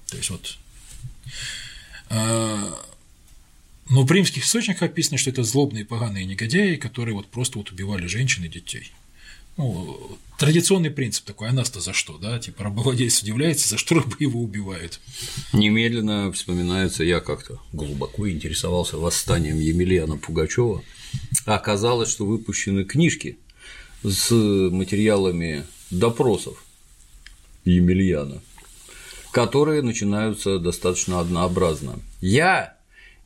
То 0.08 0.16
есть 0.16 0.30
вот 0.30 0.58
но 3.90 4.02
в 4.02 4.10
римских 4.10 4.44
источниках 4.44 4.82
описано, 4.82 5.18
что 5.18 5.30
это 5.30 5.42
злобные 5.42 5.84
поганые 5.84 6.24
негодяи, 6.24 6.76
которые 6.76 7.14
вот 7.14 7.26
просто 7.26 7.58
вот 7.58 7.70
убивали 7.70 8.06
женщин 8.06 8.44
и 8.44 8.48
детей. 8.48 8.92
Ну, 9.56 10.18
традиционный 10.38 10.90
принцип 10.90 11.24
такой, 11.24 11.48
а 11.48 11.52
нас-то 11.52 11.80
за 11.80 11.92
что, 11.92 12.18
да? 12.18 12.38
Типа 12.38 12.64
рабовладелец 12.64 13.22
удивляется, 13.22 13.68
за 13.68 13.78
что 13.78 13.96
рабы 13.96 14.16
его 14.18 14.42
убивают. 14.42 15.00
Немедленно 15.52 16.32
вспоминается, 16.32 17.04
я 17.04 17.20
как-то 17.20 17.60
глубоко 17.72 18.28
интересовался 18.28 18.96
восстанием 18.96 19.60
Емельяна 19.60 20.16
Пугачева. 20.16 20.82
Оказалось, 21.46 22.10
что 22.10 22.26
выпущены 22.26 22.84
книжки 22.84 23.38
с 24.02 24.30
материалами 24.30 25.64
допросов 25.90 26.64
Емельяна, 27.64 28.40
которые 29.32 29.82
начинаются 29.82 30.58
достаточно 30.58 31.20
однообразно. 31.20 31.98
Я 32.20 32.76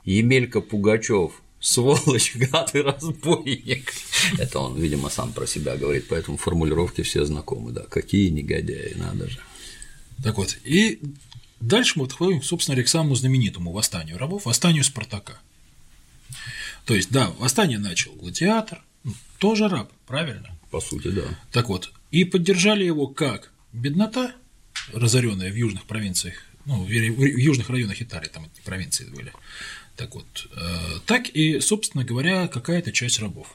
Емелька 0.04 0.60
Пугачев, 0.60 1.32
сволочь, 1.60 2.34
гад 2.36 2.74
и 2.74 2.80
разбойник. 2.80 3.92
Это 4.38 4.60
он, 4.60 4.80
видимо, 4.80 5.10
сам 5.10 5.32
про 5.32 5.46
себя 5.46 5.76
говорит, 5.76 6.06
поэтому 6.08 6.36
формулировки 6.36 7.02
все 7.02 7.24
знакомы, 7.24 7.72
да. 7.72 7.82
Какие 7.82 8.30
негодяи, 8.30 8.94
надо 8.96 9.28
же. 9.28 9.40
Так 10.22 10.36
вот, 10.36 10.56
и 10.64 11.00
дальше 11.60 11.94
мы 11.96 12.06
подходим, 12.06 12.42
собственно, 12.42 12.82
к 12.82 12.88
самому 12.88 13.14
знаменитому 13.14 13.72
восстанию 13.72 14.18
рабов, 14.18 14.46
восстанию 14.46 14.84
Спартака. 14.84 15.38
То 16.88 16.94
есть, 16.94 17.10
да, 17.10 17.28
восстание 17.38 17.78
начал 17.78 18.12
гладиатор, 18.14 18.82
ну, 19.04 19.12
тоже 19.36 19.68
раб, 19.68 19.92
правильно? 20.06 20.58
По 20.70 20.80
сути, 20.80 21.08
да. 21.08 21.24
Так 21.52 21.68
вот, 21.68 21.92
и 22.10 22.24
поддержали 22.24 22.82
его 22.82 23.06
как 23.08 23.52
беднота, 23.74 24.34
разоренная 24.94 25.52
в 25.52 25.54
южных 25.54 25.84
провинциях, 25.84 26.42
ну, 26.64 26.82
в 26.82 26.88
южных 26.88 27.68
районах 27.68 28.00
Италии, 28.00 28.28
там 28.28 28.46
эти 28.46 28.64
провинции 28.64 29.04
были, 29.04 29.34
так 29.96 30.14
вот, 30.14 30.48
э, 30.56 31.00
так 31.04 31.28
и, 31.28 31.60
собственно 31.60 32.04
говоря, 32.04 32.48
какая-то 32.48 32.90
часть 32.90 33.18
рабов. 33.18 33.54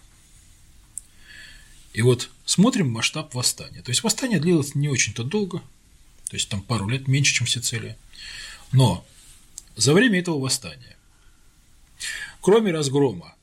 И 1.93 2.03
вот 2.03 2.29
смотрим 2.45 2.91
масштаб 2.91 3.33
восстания. 3.33 3.81
То 3.81 3.89
есть 3.89 4.03
восстание 4.03 4.39
длилось 4.39 4.75
не 4.75 4.89
очень-то 4.89 5.23
долго, 5.23 5.57
то 6.29 6.35
есть 6.35 6.49
там 6.49 6.61
пару 6.61 6.87
лет 6.87 7.07
меньше, 7.07 7.33
чем 7.33 7.47
Сицилия. 7.47 7.97
Но 8.71 9.03
за 9.75 9.93
время 9.93 10.19
этого 10.19 10.39
восстания, 10.39 10.93
кроме 12.43 12.71
разгрома 12.71 13.35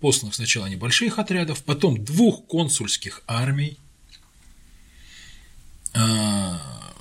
посланных 0.00 0.34
сначала 0.34 0.66
небольших 0.66 1.18
отрядов, 1.18 1.62
потом 1.62 2.02
двух 2.02 2.46
консульских 2.46 3.22
армий, 3.26 3.78
а, 5.94 6.94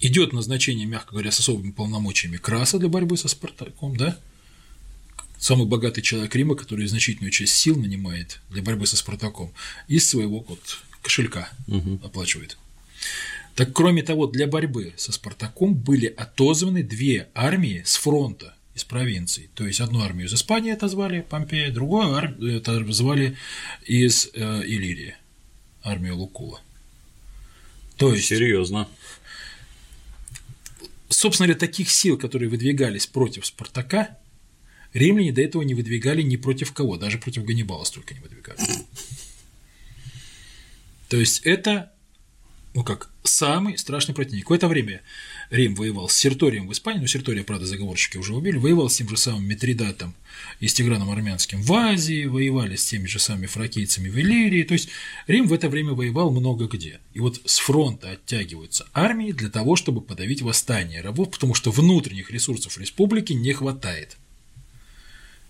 идет 0.00 0.32
назначение, 0.32 0.86
мягко 0.86 1.12
говоря, 1.12 1.32
с 1.32 1.40
особыми 1.40 1.70
полномочиями 1.70 2.36
Краса 2.36 2.78
для 2.78 2.88
борьбы 2.88 3.16
со 3.16 3.28
Спартаком, 3.28 3.96
да? 3.96 4.18
Самый 5.38 5.66
богатый 5.66 6.02
человек 6.02 6.34
Рима, 6.34 6.54
который 6.54 6.86
значительную 6.86 7.30
часть 7.30 7.54
сил 7.54 7.76
нанимает 7.76 8.40
для 8.50 8.62
борьбы 8.62 8.86
со 8.86 8.96
Спартаком, 8.96 9.52
из 9.88 10.08
своего 10.08 10.40
вот 10.40 10.82
кошелька 11.02 11.48
угу. 11.66 11.98
оплачивает. 12.02 12.58
Так, 13.54 13.72
кроме 13.72 14.02
того, 14.02 14.26
для 14.26 14.46
борьбы 14.46 14.92
со 14.96 15.12
Спартаком 15.12 15.74
были 15.74 16.06
отозваны 16.06 16.82
две 16.82 17.28
армии 17.34 17.82
с 17.86 17.96
фронта 17.96 18.53
из 18.74 18.84
провинций. 18.84 19.50
То 19.54 19.66
есть 19.66 19.80
одну 19.80 20.02
армию 20.02 20.26
из 20.26 20.34
Испании 20.34 20.72
отозвали 20.72 21.20
Помпея, 21.20 21.70
другую 21.70 22.14
армию 22.14 22.58
отозвали 22.58 23.36
из 23.86 24.30
э, 24.34 24.62
Иллирии, 24.64 25.16
армию 25.82 26.16
Лукула. 26.16 26.60
То 27.96 28.12
есть 28.12 28.26
серьезно 28.26 28.88
собственно 31.24 31.46
говоря, 31.46 31.58
таких 31.58 31.90
сил, 31.90 32.18
которые 32.18 32.48
выдвигались 32.48 33.06
против 33.06 33.46
Спартака, 33.46 34.18
римляне 34.92 35.32
до 35.32 35.40
этого 35.42 35.62
не 35.62 35.74
выдвигали 35.74 36.22
ни 36.22 36.36
против 36.36 36.72
кого, 36.72 36.96
даже 36.96 37.18
против 37.18 37.44
Ганнибала 37.44 37.84
столько 37.84 38.14
не 38.14 38.20
выдвигали. 38.20 38.58
То 41.08 41.16
есть 41.16 41.42
это, 41.44 41.92
ну 42.74 42.82
как, 42.82 43.08
самый 43.22 43.78
страшный 43.78 44.14
противник. 44.14 44.50
В 44.50 44.52
это 44.52 44.66
время 44.66 45.00
Рим 45.50 45.76
воевал 45.76 46.08
с 46.08 46.14
Серторием 46.14 46.66
в 46.66 46.72
Испании, 46.72 47.00
но 47.00 47.06
Сертория, 47.06 47.44
правда, 47.44 47.66
заговорщики 47.66 48.16
уже 48.16 48.34
убили, 48.34 48.58
воевал 48.58 48.90
с 48.90 48.96
тем 48.96 49.08
же 49.08 49.16
самым 49.16 49.46
Митридатом 49.46 50.14
и 50.58 50.66
с 50.66 50.74
Тиграном 50.74 51.10
Армянским 51.10 51.62
в 51.62 51.72
Азии, 51.72 52.26
воевали 52.26 52.74
с 52.74 52.84
теми 52.84 53.06
же 53.06 53.20
самыми 53.20 53.46
фракийцами 53.46 54.08
в 54.08 54.18
Иллирии, 54.18 54.64
то 54.64 54.74
есть 54.74 54.88
Рим 55.28 55.46
в 55.46 55.52
это 55.52 55.68
время 55.68 55.92
воевал 55.92 56.32
много 56.32 56.66
где. 56.66 56.98
И 57.12 57.20
вот 57.20 57.40
с 57.44 57.58
фронта 57.58 58.10
оттягиваются 58.10 58.86
армии 58.92 59.30
для 59.30 59.50
того, 59.50 59.76
чтобы 59.76 60.00
подавить 60.00 60.42
восстание 60.42 61.00
рабов, 61.00 61.30
потому 61.30 61.54
что 61.54 61.70
внутренних 61.70 62.32
ресурсов 62.32 62.76
республики 62.76 63.32
не 63.32 63.52
хватает. 63.52 64.16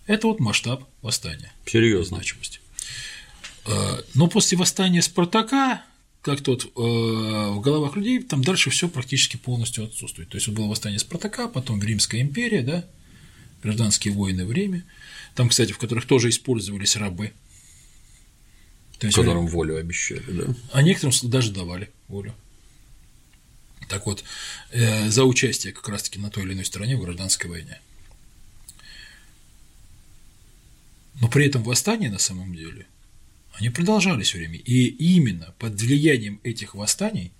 Это 0.05 0.27
вот 0.27 0.39
масштаб 0.39 0.87
восстания. 1.01 1.51
Серьезно. 1.65 2.17
Значимость. 2.17 2.61
А, 3.65 3.99
но 4.13 4.27
после 4.27 4.55
восстания 4.59 5.01
Спартака 5.01 5.83
как 6.25 6.41
тот 6.41 6.65
э, 6.65 6.67
в 6.75 7.59
головах 7.61 7.95
людей, 7.95 8.19
там 8.23 8.43
дальше 8.43 8.71
все 8.71 8.89
практически 8.89 9.37
полностью 9.37 9.83
отсутствует. 9.83 10.27
То 10.29 10.37
есть 10.37 10.47
было 10.49 10.65
восстание 10.65 10.97
Спартака, 10.97 11.47
потом 11.47 11.83
Римская 11.83 12.19
империя, 12.19 12.63
да, 12.63 12.83
гражданские 13.61 14.11
войны 14.11 14.43
в 14.43 14.51
Риме, 14.51 14.83
там, 15.35 15.49
кстати, 15.49 15.71
в 15.71 15.77
которых 15.77 16.07
тоже 16.07 16.29
использовались 16.29 16.95
рабы. 16.95 17.31
То 18.97 19.05
есть, 19.05 19.17
Которым 19.17 19.45
волю 19.45 19.77
обещали, 19.77 20.23
да? 20.31 20.55
А 20.71 20.81
некоторым 20.81 21.13
даже 21.29 21.51
давали 21.51 21.91
волю. 22.07 22.33
Так 23.87 24.07
вот, 24.07 24.23
э, 24.71 25.07
за 25.09 25.25
участие 25.25 25.73
как 25.73 25.87
раз-таки 25.87 26.17
на 26.17 26.31
той 26.31 26.43
или 26.45 26.53
иной 26.53 26.65
стороне 26.65 26.97
в 26.97 27.01
гражданской 27.01 27.51
войне. 27.51 27.79
Но 31.21 31.27
при 31.27 31.45
этом 31.45 31.61
восстание 31.61 32.09
на 32.09 32.17
самом 32.17 32.55
деле 32.55 32.87
они 33.57 33.69
продолжались 33.69 34.27
все 34.27 34.39
время. 34.39 34.57
И 34.57 34.87
именно 34.87 35.53
под 35.59 35.79
влиянием 35.79 36.39
этих 36.43 36.75
восстаний 36.75 37.31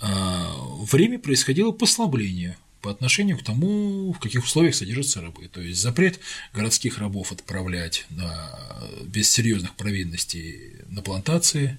а, 0.00 0.54
в 0.56 0.94
Риме 0.94 1.18
происходило 1.18 1.72
послабление 1.72 2.56
по 2.80 2.90
отношению 2.90 3.38
к 3.38 3.42
тому, 3.42 4.12
в 4.12 4.18
каких 4.18 4.44
условиях 4.44 4.74
содержатся 4.74 5.20
рабы. 5.20 5.48
То 5.48 5.60
есть 5.60 5.80
запрет 5.80 6.20
городских 6.54 6.98
рабов 6.98 7.32
отправлять 7.32 8.06
на, 8.10 8.58
без 9.06 9.30
серьезных 9.30 9.74
провинностей 9.74 10.72
на 10.88 11.02
плантации, 11.02 11.78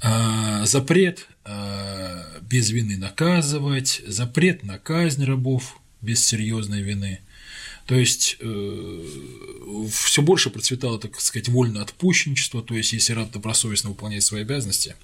а, 0.00 0.66
запрет 0.66 1.28
а, 1.44 2.40
без 2.42 2.70
вины 2.70 2.96
наказывать, 2.96 4.02
запрет 4.06 4.62
на 4.62 4.78
казнь 4.78 5.24
рабов 5.24 5.78
без 6.00 6.24
серьезной 6.24 6.82
вины– 6.82 7.20
то 7.86 7.94
есть 7.94 8.36
э, 8.40 9.08
все 9.90 10.22
больше 10.22 10.48
процветало, 10.48 10.98
так 10.98 11.20
сказать, 11.20 11.48
вольное 11.48 11.82
отпущенничество, 11.82 12.62
то 12.62 12.74
есть 12.74 12.92
если 12.92 13.12
раб 13.12 13.30
добросовестно 13.30 13.90
выполняет 13.90 14.22
свои 14.22 14.42
обязанности, 14.42 14.96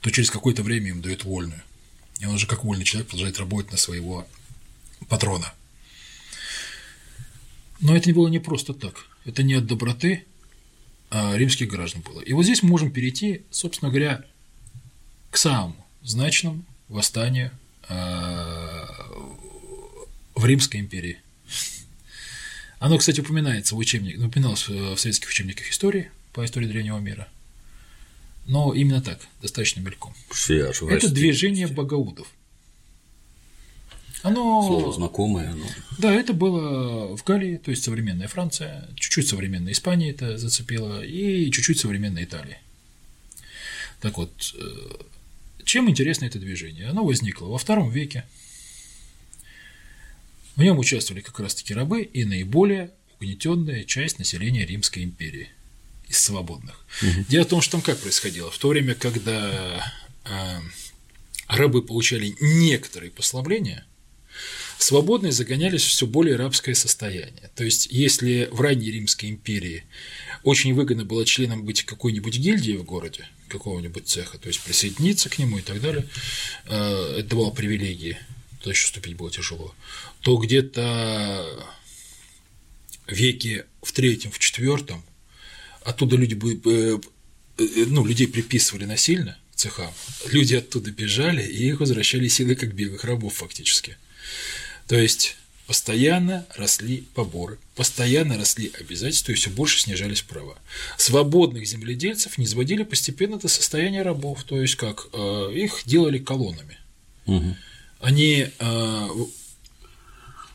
то 0.00 0.10
через 0.10 0.30
какое-то 0.30 0.62
время 0.62 0.90
им 0.90 1.00
дают 1.00 1.24
вольную. 1.24 1.62
И 2.20 2.26
он 2.26 2.34
уже 2.34 2.46
как 2.46 2.64
вольный 2.64 2.84
человек 2.84 3.08
продолжает 3.08 3.38
работать 3.38 3.72
на 3.72 3.78
своего 3.78 4.26
патрона. 5.08 5.52
Но 7.80 7.96
это 7.96 8.12
было 8.12 8.28
не 8.28 8.38
просто 8.38 8.74
так. 8.74 9.06
Это 9.24 9.42
не 9.42 9.54
от 9.54 9.66
доброты 9.66 10.24
а 11.10 11.34
римских 11.36 11.68
граждан 11.68 12.02
было. 12.02 12.20
И 12.20 12.34
вот 12.34 12.42
здесь 12.42 12.62
мы 12.62 12.68
можем 12.68 12.90
перейти, 12.90 13.42
собственно 13.50 13.90
говоря, 13.90 14.26
к 15.30 15.38
самому 15.38 15.86
значному 16.02 16.64
восстанию 16.88 17.50
а, 17.88 18.86
в 20.34 20.44
Римской 20.44 20.80
империи– 20.80 21.22
оно, 22.78 22.98
кстати, 22.98 23.20
упоминается 23.20 23.74
в 23.74 23.78
учебниках, 23.78 24.26
упоминалось 24.26 24.68
в 24.68 24.96
советских 24.96 25.28
учебниках 25.28 25.70
истории 25.70 26.10
по 26.32 26.44
истории 26.44 26.66
древнего 26.66 26.98
мира. 26.98 27.28
Но 28.46 28.72
именно 28.72 29.02
так, 29.02 29.20
достаточно 29.42 29.80
мельком. 29.80 30.14
Все, 30.30 30.72
Это 30.88 31.10
движение 31.10 31.66
богоудов. 31.66 32.28
Оно... 34.22 34.66
Слово 34.66 34.92
знакомое. 34.92 35.50
Оно... 35.50 35.64
Да, 35.98 36.12
это 36.12 36.32
было 36.32 37.16
в 37.16 37.22
Галлии, 37.24 37.56
то 37.56 37.70
есть 37.70 37.84
современная 37.84 38.26
Франция, 38.26 38.88
чуть-чуть 38.96 39.28
современная 39.28 39.72
Испания 39.72 40.10
это 40.10 40.38
зацепило, 40.38 41.04
и 41.04 41.50
чуть-чуть 41.50 41.78
современная 41.78 42.24
Италия. 42.24 42.60
Так 44.00 44.16
вот, 44.16 44.54
э, 44.58 45.04
чем 45.64 45.90
интересно 45.90 46.24
это 46.24 46.38
движение? 46.38 46.88
Оно 46.88 47.04
возникло 47.04 47.46
во 47.46 47.58
втором 47.58 47.90
веке 47.90 48.24
в 50.58 50.62
нем 50.62 50.76
участвовали 50.78 51.22
как 51.22 51.38
раз-таки 51.38 51.72
рабы 51.72 52.02
и 52.02 52.24
наиболее 52.24 52.90
угнетенная 53.20 53.84
часть 53.84 54.18
населения 54.18 54.66
Римской 54.66 55.04
империи 55.04 55.50
из 56.08 56.18
свободных. 56.18 56.84
Угу. 57.00 57.26
Дело 57.28 57.44
в 57.44 57.48
том, 57.48 57.60
что 57.60 57.72
там 57.72 57.82
как 57.82 57.98
происходило? 57.98 58.50
В 58.50 58.58
то 58.58 58.68
время, 58.68 58.96
когда 58.96 59.94
э, 60.24 60.58
рабы 61.46 61.80
получали 61.82 62.34
некоторые 62.40 63.12
послабления, 63.12 63.86
свободные 64.78 65.30
загонялись 65.30 65.84
в 65.84 65.88
все 65.90 66.08
более 66.08 66.34
рабское 66.34 66.74
состояние. 66.74 67.50
То 67.54 67.62
есть, 67.62 67.86
если 67.92 68.48
в 68.50 68.60
ранней 68.60 68.90
Римской 68.90 69.30
империи 69.30 69.84
очень 70.42 70.74
выгодно 70.74 71.04
было 71.04 71.24
членом 71.24 71.64
быть 71.64 71.84
какой-нибудь 71.84 72.36
гильдии 72.36 72.72
в 72.72 72.82
городе, 72.82 73.28
какого-нибудь 73.46 74.08
цеха, 74.08 74.38
то 74.38 74.48
есть 74.48 74.60
присоединиться 74.62 75.28
к 75.28 75.38
нему 75.38 75.58
и 75.58 75.62
так 75.62 75.80
далее, 75.80 76.04
э, 76.66 77.18
это 77.18 77.28
давало 77.28 77.52
привилегии, 77.52 78.18
туда 78.58 78.70
еще 78.70 78.86
вступить 78.86 79.16
было 79.16 79.30
тяжело, 79.30 79.74
то 80.20 80.36
где-то 80.36 81.66
веке 83.06 83.66
в 83.82 83.92
третьем, 83.92 84.30
в 84.30 84.38
четвертом 84.38 85.02
оттуда 85.82 86.16
люди 86.16 86.38
э, 86.66 86.98
э, 87.58 87.84
ну, 87.86 88.04
людей 88.04 88.28
приписывали 88.28 88.84
насильно 88.84 89.38
к 89.52 89.56
цехам, 89.56 89.92
люди 90.26 90.54
оттуда 90.54 90.90
бежали, 90.90 91.42
и 91.42 91.68
их 91.68 91.80
возвращали 91.80 92.28
силой 92.28 92.56
как 92.56 92.74
беглых 92.74 93.04
рабов 93.04 93.34
фактически. 93.34 93.96
То 94.86 94.96
есть 94.96 95.36
постоянно 95.66 96.46
росли 96.56 97.04
поборы, 97.14 97.58
постоянно 97.74 98.38
росли 98.38 98.72
обязательства 98.80 99.32
и 99.32 99.34
все 99.34 99.50
больше 99.50 99.80
снижались 99.80 100.22
права. 100.22 100.58
Свободных 100.96 101.66
земледельцев 101.66 102.38
не 102.38 102.46
сводили 102.46 102.84
постепенно 102.84 103.38
до 103.38 103.48
состояния 103.48 104.02
рабов, 104.02 104.44
то 104.44 104.60
есть 104.60 104.76
как 104.76 105.08
э, 105.12 105.52
их 105.54 105.82
делали 105.84 106.18
колоннами. 106.18 106.78
Угу. 107.26 107.56
Они 108.00 108.48
э, 108.58 109.08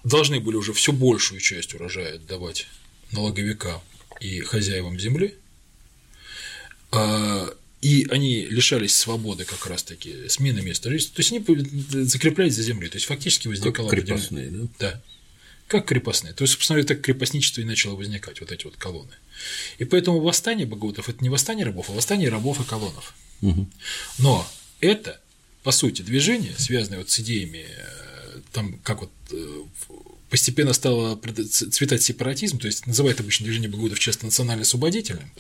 должны 0.04 0.40
были 0.40 0.56
уже 0.56 0.74
все 0.74 0.92
большую 0.92 1.42
часть 1.42 1.74
урожая 1.74 2.16
отдавать 2.16 2.68
налоговикам 3.12 3.82
и 4.20 4.40
хозяевам 4.42 5.00
земли, 5.00 5.36
а, 6.92 7.54
и 7.82 8.08
они 8.10 8.46
лишались 8.46 8.96
свободы 8.96 9.46
как 9.46 9.66
раз-таки, 9.66 10.30
смены 10.30 10.62
места 10.62 10.90
жительства, 10.90 11.16
то 11.16 11.22
есть 11.22 11.32
они 11.32 12.06
закреплялись 12.06 12.56
за 12.56 12.64
землей, 12.64 12.90
то 12.90 12.96
есть 12.96 13.08
фактически 13.08 13.48
возникало… 13.48 13.90
Как 13.90 14.00
крепостные, 14.00 14.50
да? 14.50 14.68
Да, 14.80 15.02
как 15.68 15.88
крепостные. 15.88 16.34
То 16.34 16.44
есть, 16.44 16.54
собственно 16.54 16.80
говоря, 16.80 16.96
так 16.96 17.04
крепостничество 17.04 17.62
и 17.62 17.66
начало 17.66 17.96
возникать, 17.96 18.40
вот 18.42 18.52
эти 18.52 18.66
вот 18.66 18.78
колонны. 18.78 19.14
И 19.80 19.86
поэтому 19.86 20.20
восстание 20.20 20.66
богоутов– 20.66 21.10
это 21.10 21.24
не 21.24 21.30
восстание 21.30 21.66
рабов, 21.66 21.90
а 21.90 21.94
восстание 21.94 22.30
рабов 22.30 22.62
и 22.62 22.64
колоннов. 22.64 23.16
Угу. 23.42 23.70
Но 24.20 24.48
это, 24.80 25.20
по 25.64 25.72
сути, 25.72 26.02
движение, 26.02 26.54
связанное 26.58 27.00
вот 27.00 27.10
с 27.10 27.20
идеями, 27.20 27.66
э, 27.66 28.40
там, 28.52 28.80
как 28.84 29.02
вот 29.02 29.12
э, 29.32 29.64
постепенно 30.30 30.74
стало 30.74 31.20
цветать 31.50 32.04
сепаратизм, 32.04 32.60
то 32.60 32.68
есть 32.68 32.88
называют 32.88 33.20
обычно 33.20 33.46
движение 33.46 33.70
богоутов 33.70 34.00
часто 34.00 34.26
национально-освободительным, 34.26 35.32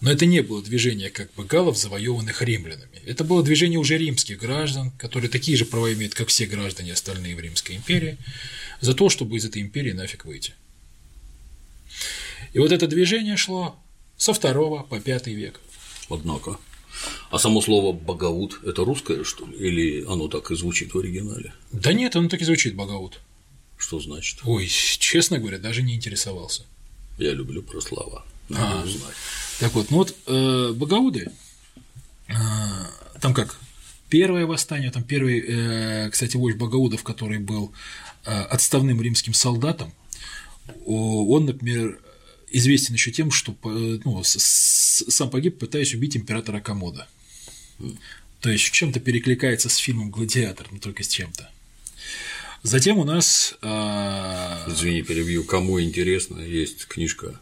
но 0.00 0.10
это 0.10 0.26
не 0.26 0.42
было 0.42 0.62
движение 0.62 1.10
как 1.10 1.32
бы 1.34 1.44
галов, 1.44 1.78
завоеванных 1.78 2.42
римлянами. 2.42 3.00
Это 3.06 3.24
было 3.24 3.42
движение 3.42 3.78
уже 3.78 3.96
римских 3.96 4.38
граждан, 4.38 4.90
которые 4.98 5.30
такие 5.30 5.56
же 5.56 5.64
права 5.64 5.92
имеют, 5.92 6.14
как 6.14 6.28
все 6.28 6.46
граждане 6.46 6.92
остальные 6.92 7.34
в 7.34 7.40
Римской 7.40 7.76
империи, 7.76 8.18
за 8.80 8.94
то, 8.94 9.08
чтобы 9.08 9.36
из 9.36 9.44
этой 9.44 9.62
империи 9.62 9.92
нафиг 9.92 10.26
выйти. 10.26 10.54
И 12.52 12.58
вот 12.58 12.72
это 12.72 12.86
движение 12.86 13.36
шло 13.36 13.78
со 14.18 14.34
второго 14.34 14.82
по 14.82 15.00
пятый 15.00 15.34
век. 15.34 15.60
Однако. 16.10 16.58
А 17.30 17.38
само 17.38 17.60
слово 17.60 17.92
«богаут»– 17.92 18.60
это 18.64 18.84
русское, 18.84 19.24
что 19.24 19.46
ли? 19.46 19.56
Или 19.56 20.04
оно 20.04 20.28
так 20.28 20.50
и 20.50 20.56
звучит 20.56 20.94
в 20.94 20.98
оригинале? 20.98 21.52
Да 21.72 21.92
нет, 21.92 22.16
оно 22.16 22.28
так 22.28 22.40
и 22.40 22.44
звучит 22.44 22.74
«богаут». 22.74 23.20
Что 23.78 24.00
значит? 24.00 24.38
Ой, 24.44 24.66
честно 24.68 25.38
говоря, 25.38 25.58
даже 25.58 25.82
не 25.82 25.94
интересовался. 25.94 26.62
Я 27.18 27.32
люблю 27.32 27.62
про 27.62 27.80
слова. 27.80 28.24
Надо 28.48 28.80
а, 28.80 28.84
узнать. 28.84 29.14
Так 29.60 29.74
вот, 29.74 29.90
ну 29.90 29.96
вот 29.98 30.14
э, 30.26 30.72
Багауды, 30.72 31.30
э, 32.28 32.32
там 33.20 33.34
как, 33.34 33.58
первое 34.08 34.46
восстание, 34.46 34.90
там 34.90 35.02
первый, 35.02 35.40
э, 35.40 36.10
кстати, 36.10 36.36
вождь 36.36 36.56
Багаудов, 36.56 37.02
который 37.02 37.38
был 37.38 37.72
э, 38.24 38.30
отставным 38.30 39.02
римским 39.02 39.34
солдатом, 39.34 39.92
он, 40.84 41.46
например, 41.46 42.00
известен 42.50 42.94
еще 42.94 43.10
тем, 43.10 43.30
что 43.30 43.56
ну, 43.62 44.22
сам 44.24 45.30
погиб, 45.30 45.58
пытаясь 45.58 45.94
убить 45.94 46.16
императора 46.16 46.60
Комода. 46.60 47.08
То 48.40 48.50
есть 48.50 48.70
чем-то 48.70 49.00
перекликается 49.00 49.68
с 49.68 49.76
фильмом 49.76 50.10
Гладиатор, 50.10 50.68
но 50.70 50.78
только 50.78 51.02
с 51.02 51.08
чем-то. 51.08 51.50
Затем 52.62 52.98
у 52.98 53.04
нас. 53.04 53.56
Э... 53.62 54.64
Извини, 54.68 55.02
перебью. 55.02 55.44
Кому 55.44 55.80
интересно, 55.80 56.40
есть 56.40 56.86
книжка 56.86 57.40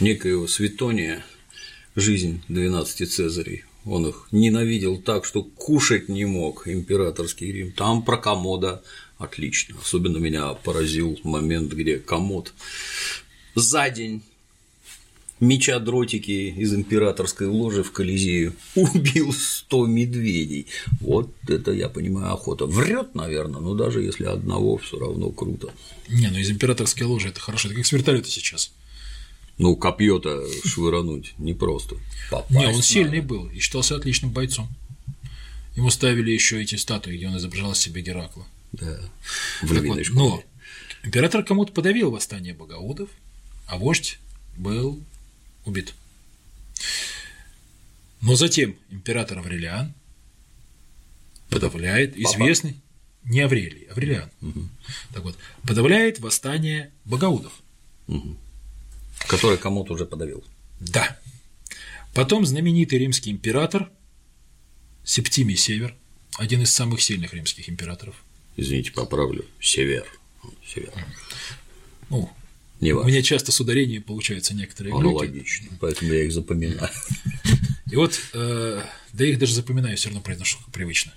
некоего 0.00 0.46
Светония 0.46 1.24
«Жизнь 1.96 2.42
12 2.48 3.10
Цезарей». 3.10 3.64
Он 3.84 4.08
их 4.08 4.28
ненавидел 4.30 4.98
так, 4.98 5.24
что 5.24 5.42
кушать 5.42 6.08
не 6.08 6.26
мог 6.26 6.68
императорский 6.68 7.50
Рим. 7.50 7.72
Там 7.72 8.02
про 8.02 8.18
комода 8.18 8.82
отлично. 9.16 9.76
Особенно 9.80 10.18
меня 10.18 10.52
поразил 10.52 11.18
момент, 11.24 11.72
где 11.72 11.98
комод 11.98 12.52
за 13.54 13.88
день 13.88 14.22
меча 15.40 15.78
дротики 15.78 16.54
из 16.56 16.74
императорской 16.74 17.46
ложи 17.46 17.82
в 17.82 17.92
Колизею, 17.92 18.54
убил 18.74 19.32
100 19.32 19.86
медведей. 19.86 20.66
Вот 21.00 21.30
это, 21.48 21.72
я 21.72 21.88
понимаю, 21.88 22.32
охота. 22.32 22.66
Врет, 22.66 23.14
наверное, 23.14 23.60
но 23.60 23.74
даже 23.74 24.02
если 24.02 24.24
одного, 24.24 24.78
все 24.78 24.98
равно 24.98 25.30
круто. 25.30 25.72
Не, 26.08 26.28
ну 26.28 26.38
из 26.38 26.50
императорской 26.50 27.06
ложи 27.06 27.28
это 27.28 27.40
хорошо, 27.40 27.68
это 27.68 27.76
как 27.76 27.86
с 27.86 27.92
вертолета 27.92 28.28
сейчас. 28.28 28.72
Ну, 29.58 29.74
копье-то 29.74 30.46
швырнуть 30.64 31.34
непросто. 31.38 31.96
Попасть 32.30 32.50
Не, 32.50 32.66
он 32.66 32.82
сильный 32.82 33.20
был 33.20 33.48
и 33.48 33.58
считался 33.58 33.96
отличным 33.96 34.30
бойцом. 34.30 34.68
Ему 35.74 35.90
ставили 35.90 36.30
еще 36.30 36.62
эти 36.62 36.76
статуи, 36.76 37.16
где 37.16 37.28
он 37.28 37.36
изображал 37.36 37.74
себе 37.74 38.02
Геракла. 38.02 38.46
Да. 38.72 39.00
В 39.62 39.72
вот, 39.72 40.08
но 40.10 40.42
император 41.02 41.44
кому-то 41.44 41.72
подавил 41.72 42.10
восстание 42.10 42.54
богоудов, 42.54 43.08
а 43.66 43.78
вождь 43.78 44.18
был 44.56 45.00
убит. 45.68 45.94
Но 48.20 48.34
затем 48.34 48.76
император 48.90 49.38
Аврелиан 49.38 49.94
подавляет 51.50 52.14
Папа. 52.14 52.34
известный 52.34 52.76
не 53.24 53.40
Аврелий, 53.40 53.84
Аврелиан. 53.90 54.30
Угу. 54.40 54.68
Так 55.12 55.22
вот, 55.22 55.38
подавляет 55.62 56.18
восстание 56.18 56.90
богоудов. 57.04 57.52
Угу. 58.08 58.36
Который 59.28 59.58
кому-то 59.58 59.94
уже 59.94 60.06
подавил. 60.06 60.42
Да. 60.80 61.18
Потом 62.14 62.46
знаменитый 62.46 62.98
римский 62.98 63.30
император 63.30 63.90
Септимий 65.04 65.56
Север, 65.56 65.94
один 66.38 66.62
из 66.62 66.72
самых 66.72 67.02
сильных 67.02 67.34
римских 67.34 67.68
императоров. 67.68 68.14
Извините, 68.56 68.92
поправлю. 68.92 69.44
Север. 69.60 70.06
Север. 70.66 70.92
Ну, 72.10 72.30
не 72.80 72.92
важно. 72.92 73.08
У 73.08 73.10
меня 73.10 73.22
часто 73.22 73.52
с 73.52 73.60
ударением 73.60 74.02
получаются 74.02 74.54
некоторые 74.54 74.94
Оно 74.94 75.10
глюки. 75.10 75.30
логично, 75.30 75.68
поэтому 75.80 76.12
я 76.12 76.24
их 76.24 76.32
запоминаю. 76.32 76.90
И 77.90 77.96
вот, 77.96 78.20
э, 78.34 78.82
да 79.12 79.24
я 79.24 79.30
их 79.30 79.38
даже 79.38 79.54
запоминаю, 79.54 79.96
все 79.96 80.08
равно 80.08 80.20
произношу 80.20 80.58
как 80.58 80.72
привычно. 80.72 81.12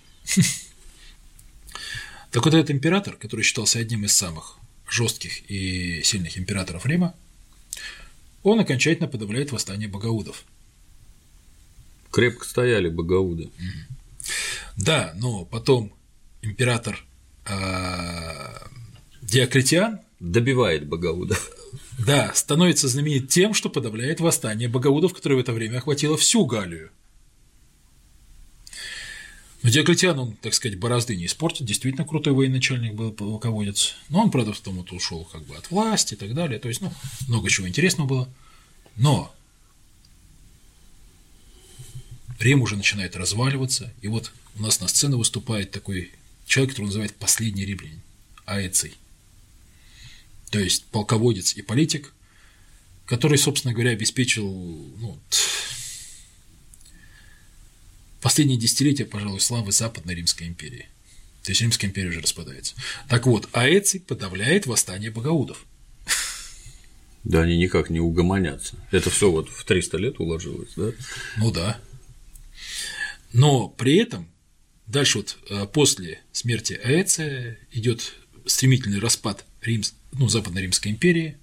Так 2.31 2.45
вот 2.45 2.53
этот 2.53 2.71
император, 2.71 3.17
который 3.17 3.41
считался 3.41 3.79
одним 3.79 4.05
из 4.05 4.13
самых 4.13 4.57
жестких 4.89 5.49
и 5.51 6.01
сильных 6.03 6.37
императоров 6.37 6.85
Рима, 6.85 7.13
он 8.43 8.59
окончательно 8.59 9.07
подавляет 9.07 9.51
восстание 9.51 9.89
богаудов. 9.89 10.45
Крепко 12.09 12.45
стояли 12.45 12.89
богауды. 12.89 13.49
Да, 14.77 15.13
но 15.17 15.45
потом 15.45 15.93
император 16.41 17.03
э, 17.45 18.57
Диоклетиан 19.21 19.99
добивает 20.21 20.87
Богаудов. 20.87 21.51
Да, 21.99 22.31
становится 22.33 22.87
знаменит 22.87 23.29
тем, 23.29 23.53
что 23.53 23.69
подавляет 23.69 24.19
восстание 24.21 24.69
Богаудов, 24.69 25.13
которое 25.13 25.35
в 25.35 25.39
это 25.39 25.51
время 25.51 25.79
охватило 25.79 26.15
всю 26.15 26.45
Галлию. 26.45 26.91
Но 29.63 29.69
Диоклетиан, 29.69 30.17
он, 30.17 30.33
так 30.33 30.53
сказать, 30.53 30.79
борозды 30.79 31.15
не 31.15 31.25
испортит, 31.25 31.67
действительно 31.67 32.07
крутой 32.07 32.33
военачальник 32.33 32.93
был 32.93 33.11
полководец, 33.11 33.95
но 34.09 34.21
он, 34.21 34.31
правда, 34.31 34.53
потом 34.53 34.77
вот 34.77 34.91
ушел 34.91 35.25
как 35.25 35.43
бы 35.45 35.55
от 35.55 35.69
власти 35.69 36.15
и 36.15 36.17
так 36.17 36.33
далее, 36.33 36.59
то 36.59 36.67
есть, 36.67 36.81
ну, 36.81 36.91
много 37.27 37.49
чего 37.49 37.67
интересного 37.67 38.07
было, 38.07 38.29
но 38.95 39.31
Рим 42.39 42.63
уже 42.63 42.75
начинает 42.75 43.15
разваливаться, 43.15 43.93
и 44.01 44.07
вот 44.07 44.31
у 44.57 44.63
нас 44.63 44.79
на 44.81 44.87
сцене 44.87 45.15
выступает 45.15 45.69
такой 45.69 46.11
человек, 46.47 46.71
который 46.71 46.87
называют 46.87 47.13
последний 47.13 47.65
римлянин, 47.65 48.01
Аэций 48.45 48.95
то 50.51 50.59
есть 50.59 50.85
полководец 50.87 51.55
и 51.55 51.61
политик, 51.61 52.13
который, 53.05 53.37
собственно 53.37 53.73
говоря, 53.73 53.91
обеспечил 53.91 54.45
ну, 54.47 55.19
последние 58.21 58.59
десятилетия, 58.59 59.05
пожалуй, 59.05 59.39
славы 59.39 59.71
Западной 59.71 60.13
Римской 60.13 60.47
империи. 60.47 60.87
То 61.43 61.51
есть 61.51 61.61
Римская 61.61 61.89
империя 61.89 62.09
уже 62.09 62.19
распадается. 62.19 62.75
Так 63.09 63.25
вот, 63.25 63.49
Аэций 63.53 64.01
подавляет 64.01 64.67
восстание 64.67 65.09
богоудов. 65.09 65.65
Да, 67.23 67.41
они 67.43 67.57
никак 67.57 67.89
не 67.89 67.99
угомонятся. 67.99 68.75
Это 68.91 69.09
все 69.09 69.31
вот 69.31 69.49
в 69.49 69.63
300 69.63 69.97
лет 69.97 70.19
уложилось, 70.19 70.71
да? 70.75 70.91
Ну 71.37 71.51
да. 71.51 71.79
Но 73.31 73.69
при 73.69 73.97
этом 73.97 74.27
дальше 74.87 75.19
вот 75.19 75.37
э, 75.49 75.65
после 75.67 76.21
смерти 76.31 76.73
Аэция 76.73 77.57
идет 77.71 78.15
стремительный 78.45 78.99
распад 78.99 79.45
Рим, 79.61 79.83
ну, 80.13 80.27
Западной 80.29 80.63
Римской 80.63 80.91
империи, 80.91 81.37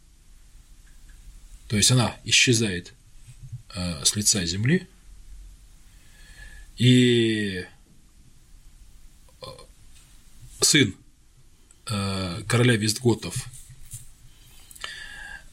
то 1.68 1.76
есть 1.76 1.90
она 1.90 2.16
исчезает 2.24 2.94
э, 3.74 4.04
с 4.04 4.16
лица 4.16 4.44
земли, 4.44 4.88
и 6.76 7.64
э, 9.42 9.46
сын 10.60 10.94
короля 12.46 12.76
Вестготов 12.76 13.46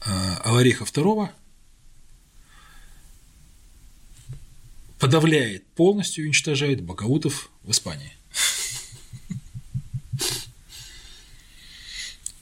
Алариха 0.00 0.84
II 0.84 1.30
подавляет 4.98 5.66
полностью 5.68 6.24
уничтожает 6.24 6.82
Багаутов 6.82 7.50
в 7.62 7.70
Испании. 7.70 8.15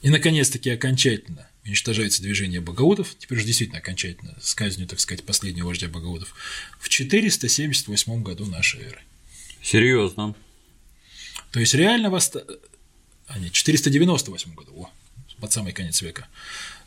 И, 0.05 0.09
наконец-таки, 0.09 0.69
окончательно 0.69 1.49
уничтожается 1.65 2.21
движение 2.21 2.61
Багаутов, 2.61 3.15
теперь 3.17 3.39
уже 3.39 3.47
действительно 3.47 3.79
окончательно, 3.79 4.37
с 4.39 4.53
казнью, 4.53 4.87
так 4.87 4.99
сказать, 4.99 5.23
последнего 5.23 5.65
вождя 5.65 5.87
Багаутов, 5.87 6.35
в 6.79 6.89
478 6.89 8.21
году 8.21 8.45
нашей 8.45 8.81
эры. 8.81 9.01
Серьезно. 9.63 10.35
То 11.51 11.59
есть 11.59 11.73
реально 11.73 12.11
восста... 12.11 12.45
А 13.25 13.39
нет, 13.39 13.51
498 13.53 14.53
году, 14.53 14.73
о, 14.75 14.91
под 15.39 15.51
самый 15.51 15.73
конец 15.73 16.03
века. 16.03 16.27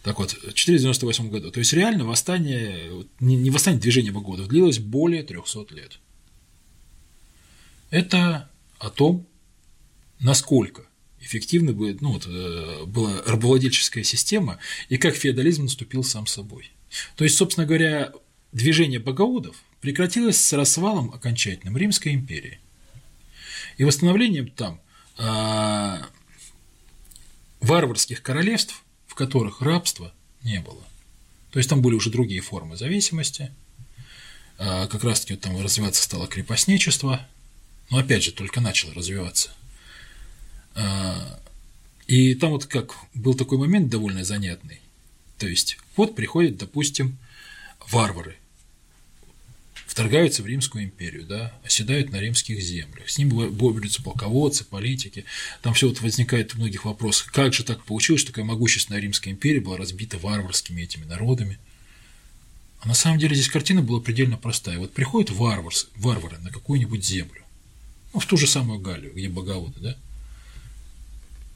Так 0.05 0.21
вот, 0.21 0.35
в 0.35 0.53
498 0.53 1.29
году. 1.29 1.51
То 1.51 1.59
есть 1.59 1.73
реально 1.73 2.05
восстание, 2.05 3.05
не 3.19 3.51
восстание 3.51 3.81
движения 3.81 4.13
Багаутов 4.13 4.47
длилось 4.47 4.79
более 4.79 5.25
300 5.25 5.75
лет. 5.75 5.99
Это 7.91 8.49
о 8.79 8.91
том, 8.91 9.27
насколько 10.21 10.88
эффективно 11.21 11.73
будет, 11.73 12.01
ну, 12.01 12.13
вот, 12.13 12.27
э, 12.27 12.85
была 12.87 13.23
рабовладельческая 13.27 14.05
система 14.05 14.59
и 14.89 14.97
как 14.97 15.15
феодализм 15.15 15.65
наступил 15.65 16.05
сам 16.05 16.27
собой. 16.27 16.71
То 17.17 17.25
есть, 17.25 17.37
собственно 17.37 17.67
говоря, 17.67 18.13
движение 18.53 18.99
богаудов 18.99 19.57
прекратилось 19.81 20.43
с 20.43 20.53
рассвалом 20.53 21.13
окончательным 21.13 21.77
Римской 21.77 22.15
империи 22.15 22.61
и 23.77 23.85
восстановлением 23.85 24.49
там 24.49 24.81
а, 25.17 26.09
варварских 27.61 28.23
королевств, 28.23 28.83
в 29.07 29.15
которых 29.15 29.61
рабства 29.61 30.13
не 30.43 30.61
было. 30.61 30.83
То 31.53 31.59
есть 31.59 31.69
там 31.69 31.83
были 31.83 31.95
уже 31.95 32.11
другие 32.11 32.41
формы 32.41 32.77
зависимости, 32.77 33.53
а, 34.57 34.87
как 34.87 35.05
раз-таки 35.05 35.35
вот 35.35 35.43
там 35.43 35.61
развиваться 35.61 36.03
стало 36.03 36.27
крепостничество, 36.27 37.27
но 37.91 37.99
опять 37.99 38.25
же 38.25 38.33
только 38.33 38.61
начало 38.61 38.95
развиваться– 38.95 39.53
и 42.07 42.35
там 42.35 42.51
вот 42.51 42.67
как 42.67 42.95
был 43.15 43.35
такой 43.35 43.59
момент 43.59 43.91
довольно 43.91 44.25
занятный. 44.25 44.81
То 45.39 45.47
есть 45.47 45.79
вот 45.97 46.15
приходят, 46.17 46.57
допустим, 46.57 47.19
варвары, 47.91 48.37
вторгаются 49.87 50.43
в 50.43 50.47
Римскую 50.47 50.85
империю, 50.85 51.25
да, 51.25 51.53
оседают 51.65 52.11
на 52.11 52.21
римских 52.21 52.61
землях, 52.61 53.09
с 53.09 53.19
ними 53.19 53.49
борются 53.49 54.03
полководцы, 54.03 54.65
политики, 54.65 55.25
там 55.63 55.75
все 55.75 55.89
вот 55.89 56.01
возникает 56.01 56.55
у 56.55 56.59
многих 56.59 56.85
вопросов, 56.85 57.31
как 57.33 57.53
же 57.53 57.65
так 57.65 57.85
получилось, 57.85 58.21
что 58.21 58.31
такая 58.31 58.45
могущественная 58.45 59.01
Римская 59.01 59.33
империя 59.33 59.61
была 59.61 59.77
разбита 59.77 60.19
варварскими 60.19 60.83
этими 60.83 61.05
народами. 61.05 61.59
А 62.81 62.89
на 62.89 62.95
самом 62.95 63.19
деле 63.19 63.35
здесь 63.35 63.49
картина 63.49 63.83
была 63.83 64.01
предельно 64.01 64.37
простая. 64.37 64.79
Вот 64.79 64.93
приходят 64.93 65.31
варварс, 65.31 65.89
варвары 65.97 66.39
на 66.39 66.51
какую-нибудь 66.51 67.05
землю, 67.05 67.43
ну, 68.15 68.21
в 68.21 68.27
ту 68.27 68.37
же 68.37 68.47
самую 68.47 68.79
Галлию, 68.79 69.13
где 69.13 69.29
боговоды, 69.29 69.81
да, 69.81 69.97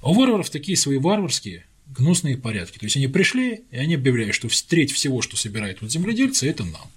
а 0.03 0.11
у 0.11 0.15
варваров 0.15 0.51
такие 0.51 0.77
свои 0.77 0.99
варварские, 0.99 1.65
гнусные 1.87 2.37
порядки. 2.37 2.77
То 2.79 2.87
есть 2.87 2.97
они 2.97 3.07
пришли, 3.07 3.62
и 3.71 3.77
они 3.77 3.95
объявляют, 3.95 4.35
что 4.35 4.49
треть 4.69 4.93
всего, 4.93 5.23
что 5.23 5.37
собирают 5.37 5.81
вот 5.81 5.93
земледельцы, 5.93 6.49
это 6.49 6.65
нам. 6.65 6.91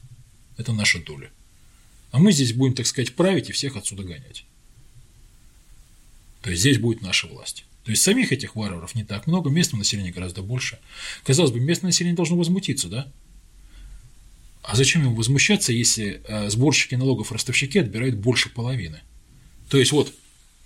Это 0.57 0.73
наша 0.73 0.99
доля. 0.99 1.29
А 2.11 2.17
мы 2.17 2.31
здесь 2.31 2.53
будем, 2.53 2.73
так 2.73 2.87
сказать, 2.87 3.13
править 3.13 3.49
и 3.49 3.53
всех 3.53 3.75
отсюда 3.75 4.03
гонять. 4.03 4.45
То 6.41 6.49
есть 6.49 6.61
здесь 6.61 6.79
будет 6.79 7.01
наша 7.01 7.27
власть. 7.27 7.65
То 7.83 7.91
есть 7.91 8.01
самих 8.01 8.31
этих 8.31 8.55
варваров 8.55 8.95
не 8.95 9.03
так 9.03 9.27
много, 9.27 9.51
местного 9.51 9.79
населения 9.79 10.11
гораздо 10.11 10.41
больше. 10.41 10.79
Казалось 11.23 11.51
бы, 11.51 11.59
местное 11.59 11.89
население 11.89 12.15
должно 12.15 12.37
возмутиться, 12.37 12.87
да? 12.87 13.11
А 14.63 14.75
зачем 14.75 15.03
ему 15.03 15.15
возмущаться, 15.15 15.71
если 15.71 16.21
э, 16.27 16.49
сборщики 16.49 16.95
налогов 16.95 17.31
ростовщики 17.31 17.77
отбирают 17.77 18.15
больше 18.15 18.49
половины? 18.49 19.01
То 19.69 19.77
есть 19.77 19.91
вот 19.91 20.11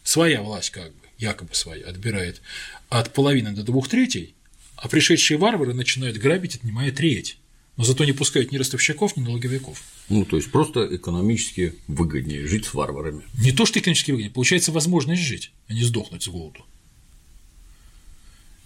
своя 0.03 0.41
власть 0.41 0.69
как 0.69 0.93
бы 0.93 1.08
якобы 1.19 1.53
свои, 1.53 1.81
отбирает 1.81 2.41
от 2.89 3.13
половины 3.13 3.51
до 3.51 3.63
двух 3.63 3.87
третей, 3.87 4.33
а 4.75 4.87
пришедшие 4.87 5.37
варвары 5.37 5.73
начинают 5.73 6.17
грабить, 6.17 6.55
отнимая 6.55 6.91
треть. 6.91 7.37
Но 7.77 7.85
зато 7.85 8.03
не 8.03 8.11
пускают 8.11 8.51
ни 8.51 8.57
ростовщиков, 8.57 9.15
ни 9.15 9.21
налоговиков. 9.21 9.81
Ну, 10.09 10.25
то 10.25 10.35
есть 10.35 10.51
просто 10.51 10.87
экономически 10.93 11.75
выгоднее 11.87 12.45
жить 12.45 12.65
с 12.65 12.73
варварами. 12.73 13.23
Не 13.37 13.53
то, 13.53 13.65
что 13.65 13.79
экономически 13.79 14.11
выгоднее, 14.11 14.33
получается 14.33 14.71
возможность 14.73 15.21
жить, 15.21 15.51
а 15.67 15.73
не 15.73 15.83
сдохнуть 15.83 16.23
с 16.23 16.27
голоду. 16.27 16.65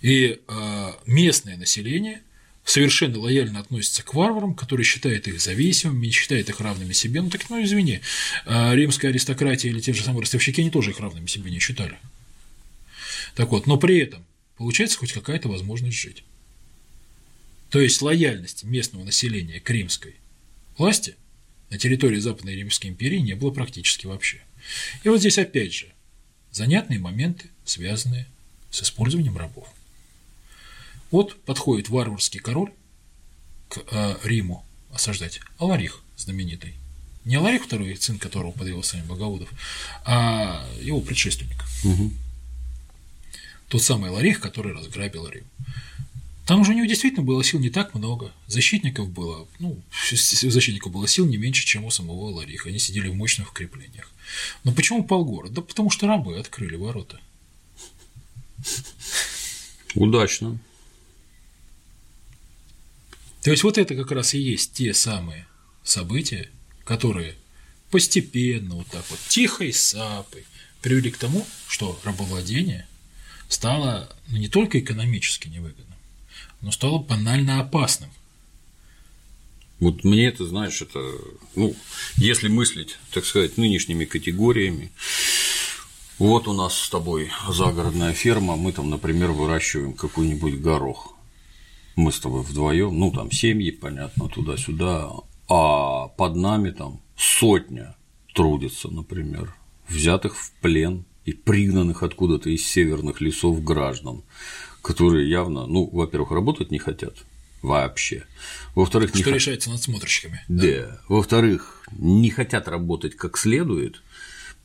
И 0.01 0.39
э, 0.47 0.91
местное 1.05 1.57
население 1.57 2.21
совершенно 2.65 3.19
лояльно 3.19 3.59
относится 3.59 4.03
к 4.03 4.13
варварам, 4.13 4.55
которые 4.55 4.85
считают 4.85 5.27
их 5.27 5.39
зависимыми, 5.39 6.09
считают 6.09 6.49
их 6.49 6.59
равными 6.59 6.93
себе. 6.93 7.21
Ну 7.21 7.29
так, 7.29 7.49
ну 7.49 7.63
извини, 7.63 8.01
э, 8.45 8.75
римская 8.75 9.11
аристократия 9.11 9.69
или 9.69 9.79
те 9.79 9.93
же 9.93 10.03
самые 10.03 10.21
ростовщики, 10.21 10.61
они 10.61 10.71
тоже 10.71 10.91
их 10.91 10.99
равными 10.99 11.27
себе 11.27 11.51
не 11.51 11.59
считали. 11.59 11.97
Так 13.35 13.49
вот, 13.49 13.67
но 13.67 13.77
при 13.77 13.99
этом 13.99 14.25
получается 14.57 14.97
хоть 14.97 15.13
какая-то 15.13 15.49
возможность 15.49 15.97
жить. 15.97 16.23
То 17.69 17.79
есть 17.79 18.01
лояльности 18.01 18.65
местного 18.65 19.03
населения 19.03 19.59
к 19.59 19.69
римской 19.69 20.15
власти 20.77 21.15
на 21.69 21.77
территории 21.77 22.19
Западной 22.19 22.55
Римской 22.55 22.89
империи 22.89 23.17
не 23.17 23.33
было 23.33 23.51
практически 23.51 24.05
вообще. 24.05 24.41
И 25.03 25.09
вот 25.09 25.19
здесь 25.19 25.39
опять 25.39 25.73
же 25.73 25.87
занятные 26.51 26.99
моменты, 26.99 27.49
связанные 27.65 28.27
с 28.69 28.83
использованием 28.83 29.37
рабов. 29.37 29.67
Вот 31.09 31.41
подходит 31.45 31.89
варварский 31.89 32.39
король 32.39 32.71
к 33.69 33.83
э, 33.91 34.17
Риму 34.23 34.63
осаждать, 34.91 35.39
Аларих 35.57 36.01
знаменитый. 36.15 36.75
Не 37.25 37.35
Аларих 37.35 37.65
II, 37.65 37.95
сын 37.99 38.19
которого 38.19 38.51
подвел 38.51 38.83
сами 38.83 39.05
Богаудов, 39.05 39.49
а 40.05 40.67
его 40.79 41.01
предшественник. 41.01 41.63
Угу 41.83 42.11
тот 43.73 43.81
самый 43.81 44.11
Ларих, 44.11 44.39
который 44.39 44.71
разграбил 44.71 45.27
Рим. 45.27 45.45
Там 46.45 46.61
уже 46.61 46.73
у 46.73 46.75
него 46.75 46.85
действительно 46.85 47.23
было 47.23 47.43
сил 47.43 47.59
не 47.59 47.71
так 47.71 47.95
много. 47.95 48.31
Защитников 48.45 49.09
было, 49.09 49.47
ну, 49.57 49.81
защитников 50.11 50.91
было 50.91 51.07
сил 51.07 51.25
не 51.25 51.37
меньше, 51.37 51.65
чем 51.65 51.83
у 51.83 51.89
самого 51.89 52.29
Лариха. 52.29 52.69
Они 52.69 52.77
сидели 52.77 53.07
в 53.07 53.15
мощных 53.15 53.49
укреплениях. 53.49 54.11
Но 54.63 54.73
почему 54.73 55.03
полгорода? 55.03 55.55
Да 55.55 55.61
потому 55.63 55.89
что 55.89 56.05
рабы 56.05 56.37
открыли 56.37 56.75
ворота. 56.75 57.19
Удачно. 59.95 60.59
То 63.41 63.49
есть 63.49 63.63
вот 63.63 63.79
это 63.79 63.95
как 63.95 64.11
раз 64.11 64.35
и 64.35 64.39
есть 64.39 64.73
те 64.73 64.93
самые 64.93 65.47
события, 65.83 66.47
которые 66.83 67.33
постепенно, 67.89 68.75
вот 68.75 68.87
так 68.89 69.03
вот, 69.09 69.19
тихой 69.29 69.73
сапой 69.73 70.45
привели 70.83 71.09
к 71.09 71.17
тому, 71.17 71.43
что 71.67 71.99
рабовладение 72.03 72.85
стало 73.47 74.09
ну, 74.27 74.37
не 74.37 74.47
только 74.47 74.79
экономически 74.79 75.47
невыгодным, 75.47 75.97
но 76.61 76.71
стало 76.71 76.99
банально 76.99 77.59
опасным. 77.59 78.09
Вот 79.79 80.03
мне 80.03 80.27
это, 80.27 80.45
знаешь, 80.45 80.81
это, 80.81 80.99
ну, 81.55 81.75
если 82.15 82.47
мыслить, 82.47 82.97
так 83.11 83.25
сказать, 83.25 83.57
нынешними 83.57 84.05
категориями, 84.05 84.91
вот 86.19 86.47
у 86.47 86.53
нас 86.53 86.77
с 86.77 86.89
тобой 86.89 87.31
загородная 87.49 88.13
ферма, 88.13 88.55
мы 88.55 88.71
там, 88.71 88.89
например, 88.89 89.31
выращиваем 89.31 89.93
какой-нибудь 89.93 90.61
горох. 90.61 91.15
Мы 91.95 92.11
с 92.11 92.19
тобой 92.19 92.43
вдвоем, 92.43 92.97
ну 92.97 93.11
там 93.11 93.31
семьи, 93.31 93.71
понятно, 93.71 94.29
туда-сюда, 94.29 95.11
а 95.49 96.07
под 96.07 96.35
нами 96.35 96.71
там 96.71 97.01
сотня 97.17 97.95
трудится, 98.33 98.89
например, 98.89 99.53
взятых 99.89 100.37
в 100.37 100.51
плен 100.61 101.05
и 101.25 101.33
пригнанных 101.33 102.03
откуда-то 102.03 102.49
из 102.49 102.65
северных 102.65 103.21
лесов 103.21 103.63
граждан, 103.63 104.23
которые 104.81 105.29
явно, 105.29 105.65
ну, 105.65 105.89
во-первых, 105.91 106.31
работать 106.31 106.71
не 106.71 106.79
хотят 106.79 107.15
вообще. 107.61 108.25
Во-вторых, 108.75 109.09
что 109.15 109.29
не 109.29 109.35
решается 109.35 109.69
х... 109.69 109.75
надсмотрщиками. 109.75 110.43
Да. 110.47 110.63
да. 110.63 111.01
Во-вторых, 111.07 111.83
не 111.91 112.29
хотят 112.29 112.67
работать 112.67 113.15
как 113.15 113.37
следует, 113.37 114.01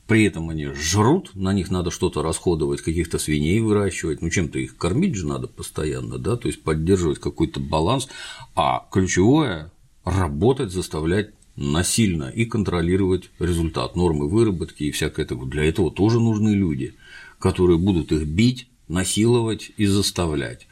при 0.05 0.25
этом 0.25 0.49
они 0.49 0.65
жрут, 0.73 1.35
на 1.35 1.53
них 1.53 1.69
надо 1.69 1.91
что-то 1.91 2.23
расходовать, 2.23 2.81
каких-то 2.81 3.19
свиней 3.19 3.59
выращивать, 3.59 4.21
ну 4.21 4.29
чем-то 4.29 4.59
их 4.59 4.75
кормить 4.75 5.15
же 5.15 5.27
надо 5.27 5.47
постоянно, 5.47 6.17
да, 6.17 6.35
то 6.35 6.47
есть 6.47 6.63
поддерживать 6.63 7.19
какой-то 7.19 7.59
баланс, 7.59 8.07
а 8.55 8.87
ключевое– 8.91 9.71
работать, 10.03 10.71
заставлять 10.71 11.29
насильно 11.55 12.29
и 12.29 12.45
контролировать 12.45 13.29
результат, 13.39 13.95
нормы 13.95 14.27
выработки 14.27 14.83
и 14.83 14.91
всякое 14.91 15.25
такое. 15.25 15.47
Для 15.47 15.65
этого 15.65 15.91
тоже 15.91 16.19
нужны 16.19 16.49
люди, 16.49 16.95
которые 17.39 17.77
будут 17.77 18.11
их 18.11 18.25
бить, 18.25 18.67
насиловать 18.87 19.71
и 19.77 19.85
заставлять 19.85 20.67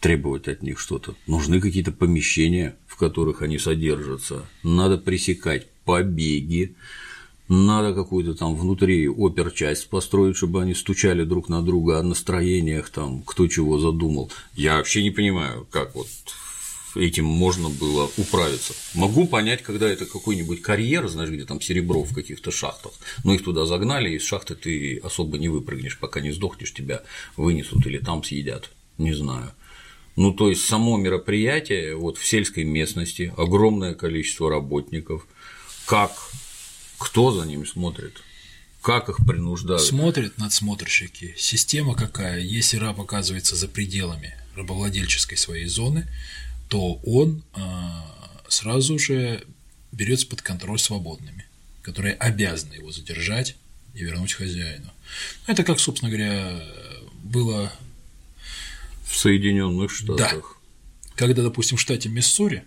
требовать 0.00 0.48
от 0.48 0.62
них 0.62 0.78
что-то. 0.78 1.14
Нужны 1.26 1.60
какие-то 1.60 1.92
помещения, 1.92 2.76
в 2.86 2.96
которых 2.96 3.42
они 3.42 3.58
содержатся. 3.58 4.46
Надо 4.62 4.96
пресекать 4.96 5.66
побеги, 5.84 6.76
надо 7.48 7.94
какую-то 7.94 8.34
там 8.34 8.54
внутри 8.54 9.08
оперчасть 9.08 9.88
построить, 9.88 10.36
чтобы 10.36 10.62
они 10.62 10.74
стучали 10.74 11.24
друг 11.24 11.48
на 11.48 11.62
друга 11.62 11.98
о 11.98 12.02
настроениях, 12.02 12.90
там, 12.90 13.22
кто 13.22 13.48
чего 13.48 13.78
задумал. 13.78 14.30
Я 14.54 14.76
вообще 14.76 15.02
не 15.02 15.10
понимаю, 15.10 15.66
как 15.70 15.94
вот 15.94 16.08
этим 16.96 17.24
можно 17.24 17.68
было 17.68 18.10
управиться. 18.16 18.74
Могу 18.94 19.26
понять, 19.26 19.62
когда 19.62 19.88
это 19.88 20.06
какой-нибудь 20.06 20.62
карьер, 20.62 21.08
знаешь, 21.08 21.30
где 21.30 21.44
там 21.44 21.60
серебро 21.60 22.02
в 22.02 22.14
каких-то 22.14 22.50
шахтах, 22.50 22.92
но 23.24 23.34
их 23.34 23.44
туда 23.44 23.66
загнали, 23.66 24.10
и 24.10 24.16
из 24.16 24.24
шахты 24.24 24.54
ты 24.54 24.98
особо 24.98 25.38
не 25.38 25.48
выпрыгнешь, 25.48 25.98
пока 25.98 26.20
не 26.20 26.32
сдохнешь, 26.32 26.72
тебя 26.72 27.02
вынесут 27.36 27.86
или 27.86 27.98
там 27.98 28.24
съедят, 28.24 28.70
не 28.96 29.12
знаю. 29.12 29.52
Ну, 30.16 30.32
то 30.32 30.50
есть 30.50 30.64
само 30.64 30.96
мероприятие 30.96 31.94
вот 31.94 32.18
в 32.18 32.26
сельской 32.26 32.64
местности, 32.64 33.32
огромное 33.36 33.94
количество 33.94 34.50
работников, 34.50 35.26
как 35.86 36.12
кто 36.98 37.30
за 37.30 37.46
ними 37.46 37.64
смотрит? 37.64 38.20
Как 38.82 39.08
их 39.08 39.18
принуждают? 39.18 39.82
Смотрят 39.82 40.38
надсмотрщики. 40.38 41.34
Система 41.36 41.94
какая? 41.94 42.40
Если 42.40 42.76
раб 42.76 43.00
оказывается 43.00 43.56
за 43.56 43.68
пределами 43.68 44.34
рабовладельческой 44.56 45.36
своей 45.36 45.66
зоны, 45.66 46.06
то 46.68 46.94
он 47.04 47.42
а, 47.54 48.42
сразу 48.48 48.98
же 48.98 49.44
берется 49.92 50.26
под 50.26 50.42
контроль 50.42 50.78
свободными, 50.78 51.46
которые 51.82 52.14
обязаны 52.14 52.74
его 52.74 52.92
задержать 52.92 53.56
и 53.94 54.04
вернуть 54.04 54.32
хозяину. 54.32 54.92
Ну, 55.46 55.52
это 55.52 55.64
как, 55.64 55.80
собственно 55.80 56.10
говоря, 56.10 56.62
было 57.22 57.72
в 59.06 59.16
Соединенных 59.16 59.90
Штатах. 59.90 60.60
Да. 61.02 61.10
Когда, 61.16 61.42
допустим, 61.42 61.76
в 61.76 61.80
штате 61.80 62.08
Миссури 62.08 62.64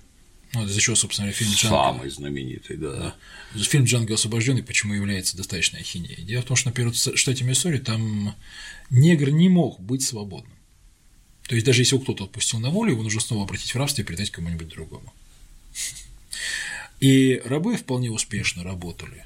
ну, 0.54 0.68
за 0.68 0.82
что, 0.82 0.96
собственно, 0.96 1.32
фильм 1.32 1.52
Джанго. 1.52 1.94
Самый 1.94 2.10
знаменитый, 2.10 2.76
да. 2.76 3.16
да. 3.54 3.64
Фильм 3.64 3.86
Джанго 3.86 4.16
освобожденный, 4.16 4.64
почему 4.64 4.94
является 4.94 5.38
достаточно 5.38 5.80
ахинеей. 5.80 6.24
Дело 6.24 6.42
в 6.42 6.46
том, 6.46 6.58
что, 6.58 6.70
например, 6.70 6.92
в 6.92 7.18
штате 7.18 7.46
Миссури 7.46 7.78
там 7.78 8.36
негр 8.90 9.30
не 9.30 9.48
мог 9.48 9.80
быть 9.80 10.04
свободным. 10.04 10.52
То 11.52 11.56
есть, 11.56 11.66
даже 11.66 11.82
если 11.82 11.96
его 11.96 12.04
кто-то 12.04 12.24
отпустил 12.24 12.62
на 12.62 12.70
волю, 12.70 12.92
его 12.92 13.04
нужно 13.04 13.20
снова 13.20 13.44
обратить 13.44 13.74
в 13.74 13.78
рабство 13.78 14.02
и 14.02 14.06
передать 14.06 14.32
кому-нибудь 14.32 14.70
другому. 14.70 15.14
И 17.02 17.42
рабы 17.44 17.76
вполне 17.76 18.10
успешно 18.10 18.64
работали. 18.64 19.26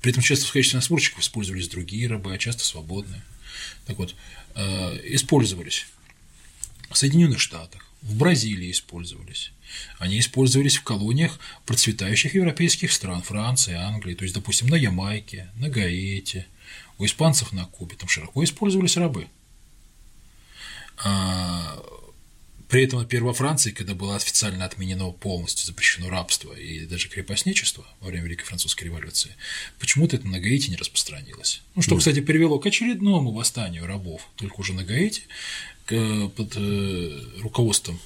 При 0.00 0.12
этом 0.12 0.22
часто 0.22 0.46
в 0.46 0.52
качестве 0.52 0.76
насморщиков 0.76 1.18
использовались 1.18 1.66
другие 1.66 2.06
рабы, 2.06 2.32
а 2.32 2.38
часто 2.38 2.62
свободные. 2.62 3.24
Так 3.86 3.98
вот, 3.98 4.14
э, 4.54 5.00
использовались 5.14 5.88
в 6.92 6.96
Соединенных 6.96 7.40
Штатах, 7.40 7.84
в 8.02 8.14
Бразилии 8.14 8.70
использовались, 8.70 9.50
они 9.98 10.20
использовались 10.20 10.76
в 10.76 10.84
колониях 10.84 11.40
процветающих 11.66 12.36
европейских 12.36 12.92
стран, 12.92 13.20
Франции, 13.20 13.74
Англии, 13.74 14.14
то 14.14 14.22
есть, 14.22 14.36
допустим, 14.36 14.68
на 14.68 14.76
Ямайке, 14.76 15.48
на 15.56 15.68
Гаити, 15.68 16.46
у 16.98 17.04
испанцев 17.04 17.50
на 17.50 17.64
Кубе, 17.64 17.96
там 17.96 18.08
широко 18.08 18.44
использовались 18.44 18.96
рабы. 18.96 19.26
А, 21.04 21.82
при 22.68 22.84
этом, 22.84 22.98
например, 22.98 23.24
во 23.24 23.32
Франции, 23.32 23.70
когда 23.70 23.94
было 23.94 24.16
официально 24.16 24.64
отменено 24.64 25.10
полностью 25.10 25.66
запрещено 25.66 26.10
рабство 26.10 26.52
и 26.52 26.84
даже 26.84 27.08
крепостничество 27.08 27.86
во 28.00 28.08
время 28.08 28.26
Великой 28.26 28.44
Французской 28.44 28.84
революции, 28.84 29.34
почему-то 29.78 30.16
это 30.16 30.28
на 30.28 30.38
Гаити 30.38 30.70
не 30.70 30.76
распространилось. 30.76 31.62
Ну, 31.74 31.82
что, 31.82 31.96
кстати, 31.96 32.20
привело 32.20 32.58
к 32.58 32.66
очередному 32.66 33.32
восстанию 33.32 33.86
рабов, 33.86 34.28
только 34.36 34.60
уже 34.60 34.74
на 34.74 34.84
Гаити, 34.84 35.22
под 35.86 36.56
э, 36.56 37.20
руководством 37.40 37.98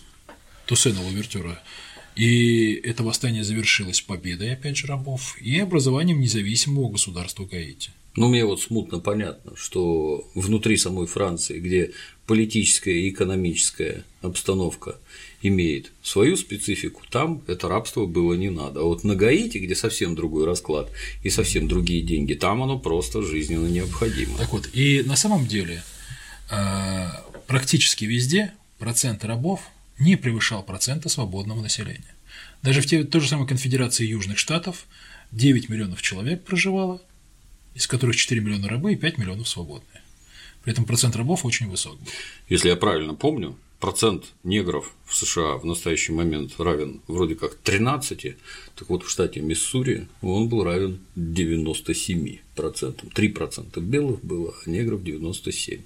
Туссена 0.67 1.03
Лавертюра. 1.03 1.61
И 2.15 2.75
это 2.75 3.03
восстание 3.03 3.43
завершилось 3.43 4.01
победой, 4.01 4.53
опять 4.53 4.77
же, 4.77 4.87
рабов 4.87 5.37
и 5.41 5.59
образованием 5.59 6.21
независимого 6.21 6.91
государства 6.91 7.45
Гаити. 7.45 7.91
Ну, 8.15 8.29
мне 8.29 8.45
вот 8.45 8.61
смутно 8.61 8.99
понятно, 8.99 9.53
что 9.57 10.29
внутри 10.35 10.77
самой 10.77 11.07
Франции, 11.07 11.59
где 11.59 11.93
политическая 12.27 12.93
и 12.93 13.09
экономическая 13.09 14.05
обстановка 14.21 14.97
имеет 15.41 15.93
свою 16.03 16.37
специфику, 16.37 17.03
там 17.11 17.43
это 17.47 17.69
рабство 17.69 18.05
было 18.05 18.35
не 18.35 18.51
надо. 18.51 18.81
А 18.81 18.85
вот 18.85 19.03
на 19.03 19.15
Гаити, 19.15 19.59
где 19.59 19.75
совсем 19.75 20.15
другой 20.15 20.45
расклад 20.45 20.91
и 21.23 21.31
совсем 21.31 21.69
другие 21.69 22.03
деньги, 22.03 22.35
там 22.35 22.63
оно 22.63 22.79
просто 22.79 23.23
жизненно 23.23 23.67
необходимо. 23.67 24.37
Так 24.37 24.53
вот, 24.53 24.69
и 24.75 25.03
на 25.05 25.17
самом 25.17 25.47
деле 25.47 25.83
а, 26.51 27.25
практически 27.47 28.05
везде 28.05 28.53
процент 28.79 29.25
рабов 29.25 29.61
не 29.99 30.17
превышал 30.17 30.63
процента 30.63 31.09
свободного 31.09 31.63
населения. 31.63 32.15
Даже 32.63 32.83
в 32.83 32.87
той 32.87 33.21
же 33.21 33.29
самой 33.29 33.49
конфедерации 33.49 34.07
Южных 34.07 34.39
Штатов 34.39 34.87
9 35.33 35.69
миллионов 35.69 36.03
человек 36.03 36.45
проживало, 36.45 37.01
из 37.75 37.87
которых 37.87 38.17
4 38.17 38.41
миллиона 38.41 38.69
рабы 38.69 38.93
и 38.93 38.97
5 38.97 39.19
миллионов 39.19 39.49
свободные. 39.49 40.03
При 40.63 40.73
этом 40.73 40.85
процент 40.85 41.17
рабов 41.17 41.45
очень 41.45 41.69
высок 41.69 41.99
был. 41.99 42.07
Если 42.49 42.69
я 42.69 42.77
правильно 42.77 43.15
помню, 43.15 43.57
процент 43.83 44.27
негров 44.45 44.95
в 45.07 45.17
США 45.17 45.57
в 45.57 45.65
настоящий 45.65 46.13
момент 46.13 46.53
равен 46.59 47.01
вроде 47.09 47.35
как 47.35 47.57
13, 47.57 48.37
так 48.77 48.89
вот 48.89 49.03
в 49.03 49.11
штате 49.11 49.41
Миссури 49.41 50.07
он 50.23 50.49
был 50.49 50.63
равен 50.63 51.01
97 51.17 52.39
процентам. 52.55 53.11
3 53.11 53.29
процента 53.31 53.81
белых 53.81 54.25
было, 54.25 54.55
а 54.65 54.71
негров 54.71 55.03
97. 55.03 55.81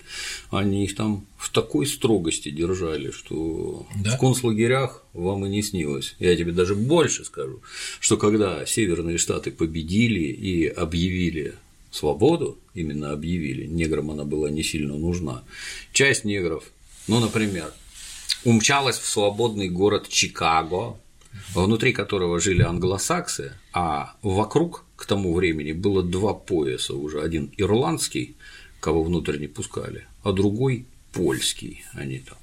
Они 0.51 0.85
их 0.85 0.95
там 0.95 1.25
в 1.39 1.51
такой 1.51 1.87
строгости 1.87 2.51
держали, 2.51 3.11
что 3.13 3.87
да? 4.05 4.15
в 4.15 4.21
концлагерях 4.21 5.03
вам 5.15 5.47
и 5.47 5.49
не 5.49 5.63
снилось. 5.63 6.17
Я 6.19 6.37
тебе 6.37 6.53
даже 6.53 6.75
больше 6.75 7.25
скажу, 7.25 7.63
что 7.99 8.19
когда 8.19 8.67
северные 8.67 9.17
штаты 9.17 9.51
победили 9.51 10.21
и 10.21 10.67
объявили 10.67 11.55
свободу, 11.97 12.59
именно 12.75 13.13
объявили, 13.13 13.67
неграм 13.67 14.11
она 14.11 14.25
была 14.25 14.51
не 14.51 14.63
сильно 14.63 14.97
нужна, 14.97 15.43
часть 15.93 16.25
негров, 16.25 16.65
ну, 17.09 17.21
например, 17.21 17.73
умчалась 18.45 18.99
в 18.99 19.07
свободный 19.07 19.69
город 19.69 20.09
Чикаго, 20.09 20.97
внутри 21.55 21.93
которого 21.93 22.41
жили 22.41 22.63
англосаксы, 22.63 23.53
а 23.73 24.15
вокруг 24.23 24.85
к 24.97 25.07
тому 25.07 25.35
времени 25.35 25.73
было 25.73 26.03
два 26.03 26.35
пояса 26.35 26.95
уже, 26.95 27.21
один 27.21 27.51
ирландский, 27.57 28.37
кого 28.81 29.03
внутрь 29.03 29.39
не 29.39 29.47
пускали, 29.47 30.07
а 30.23 30.33
другой 30.33 30.87
польский, 31.13 31.85
они 31.93 32.19
там 32.19 32.39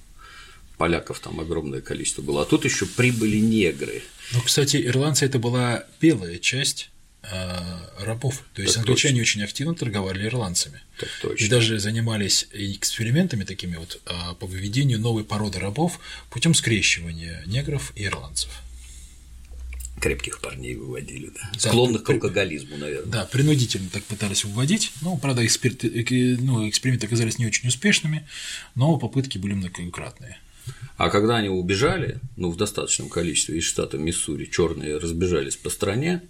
поляков 0.77 1.19
там 1.19 1.39
огромное 1.39 1.81
количество 1.81 2.21
было, 2.21 2.41
а 2.41 2.45
тут 2.45 2.65
еще 2.65 2.85
прибыли 2.85 3.37
негры. 3.37 4.03
Ну, 4.33 4.41
кстати, 4.41 4.85
ирландцы 4.85 5.25
это 5.25 5.39
была 5.39 5.85
белая 6.01 6.39
часть 6.39 6.89
рабов. 7.99 8.43
То 8.53 8.61
есть 8.61 8.75
так 8.75 8.81
англичане 8.81 9.19
точно. 9.19 9.21
очень 9.21 9.43
активно 9.43 9.75
торговали 9.75 10.25
ирландцами. 10.25 10.81
Так 10.99 11.09
точно. 11.21 11.43
И 11.43 11.47
даже 11.47 11.79
занимались 11.79 12.47
экспериментами 12.51 13.43
такими 13.43 13.77
вот 13.77 14.01
а, 14.05 14.35
по 14.35 14.45
выведению 14.45 14.99
новой 14.99 15.23
породы 15.23 15.59
рабов 15.59 15.99
путем 16.29 16.53
скрещивания 16.53 17.43
негров 17.45 17.93
и 17.95 18.05
ирландцев. 18.05 18.51
Крепких 20.01 20.41
парней 20.41 20.75
выводили, 20.75 21.27
да. 21.27 21.49
да 21.53 21.59
Склонных 21.59 22.03
при, 22.03 22.13
к 22.13 22.15
алкоголизму, 22.15 22.77
наверное. 22.77 23.09
Да, 23.09 23.25
принудительно 23.25 23.89
так 23.89 24.03
пытались 24.03 24.43
выводить. 24.43 24.91
Ну, 25.01 25.17
правда, 25.17 25.45
эксперт, 25.45 25.83
ну, 25.83 26.67
эксперименты 26.67 27.07
оказались 27.07 27.37
не 27.37 27.45
очень 27.45 27.69
успешными, 27.69 28.27
но 28.75 28.97
попытки 28.97 29.37
были 29.37 29.53
многократные. 29.53 30.39
А 30.97 31.09
когда 31.09 31.37
они 31.37 31.49
убежали, 31.49 32.19
ну, 32.35 32.51
в 32.51 32.57
достаточном 32.57 33.07
количестве 33.07 33.59
из 33.59 33.63
штата 33.63 33.97
Миссури, 33.97 34.45
черные 34.45 34.97
разбежались 34.97 35.55
по 35.55 35.69
стране, 35.69 36.21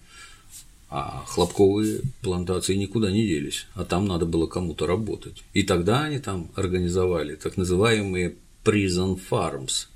а 0.95 1.23
хлопковые 1.25 2.01
плантации 2.21 2.75
никуда 2.75 3.11
не 3.11 3.25
делись, 3.25 3.65
а 3.73 3.83
там 3.83 4.05
надо 4.05 4.27
было 4.27 4.45
кому-то 4.45 4.85
работать. 4.85 5.43
И 5.51 5.63
тогда 5.63 6.03
они 6.03 6.19
там 6.19 6.51
организовали 6.53 7.33
так 7.33 7.57
называемые 7.57 8.35
prison 8.63 9.19
farms. 9.19 9.87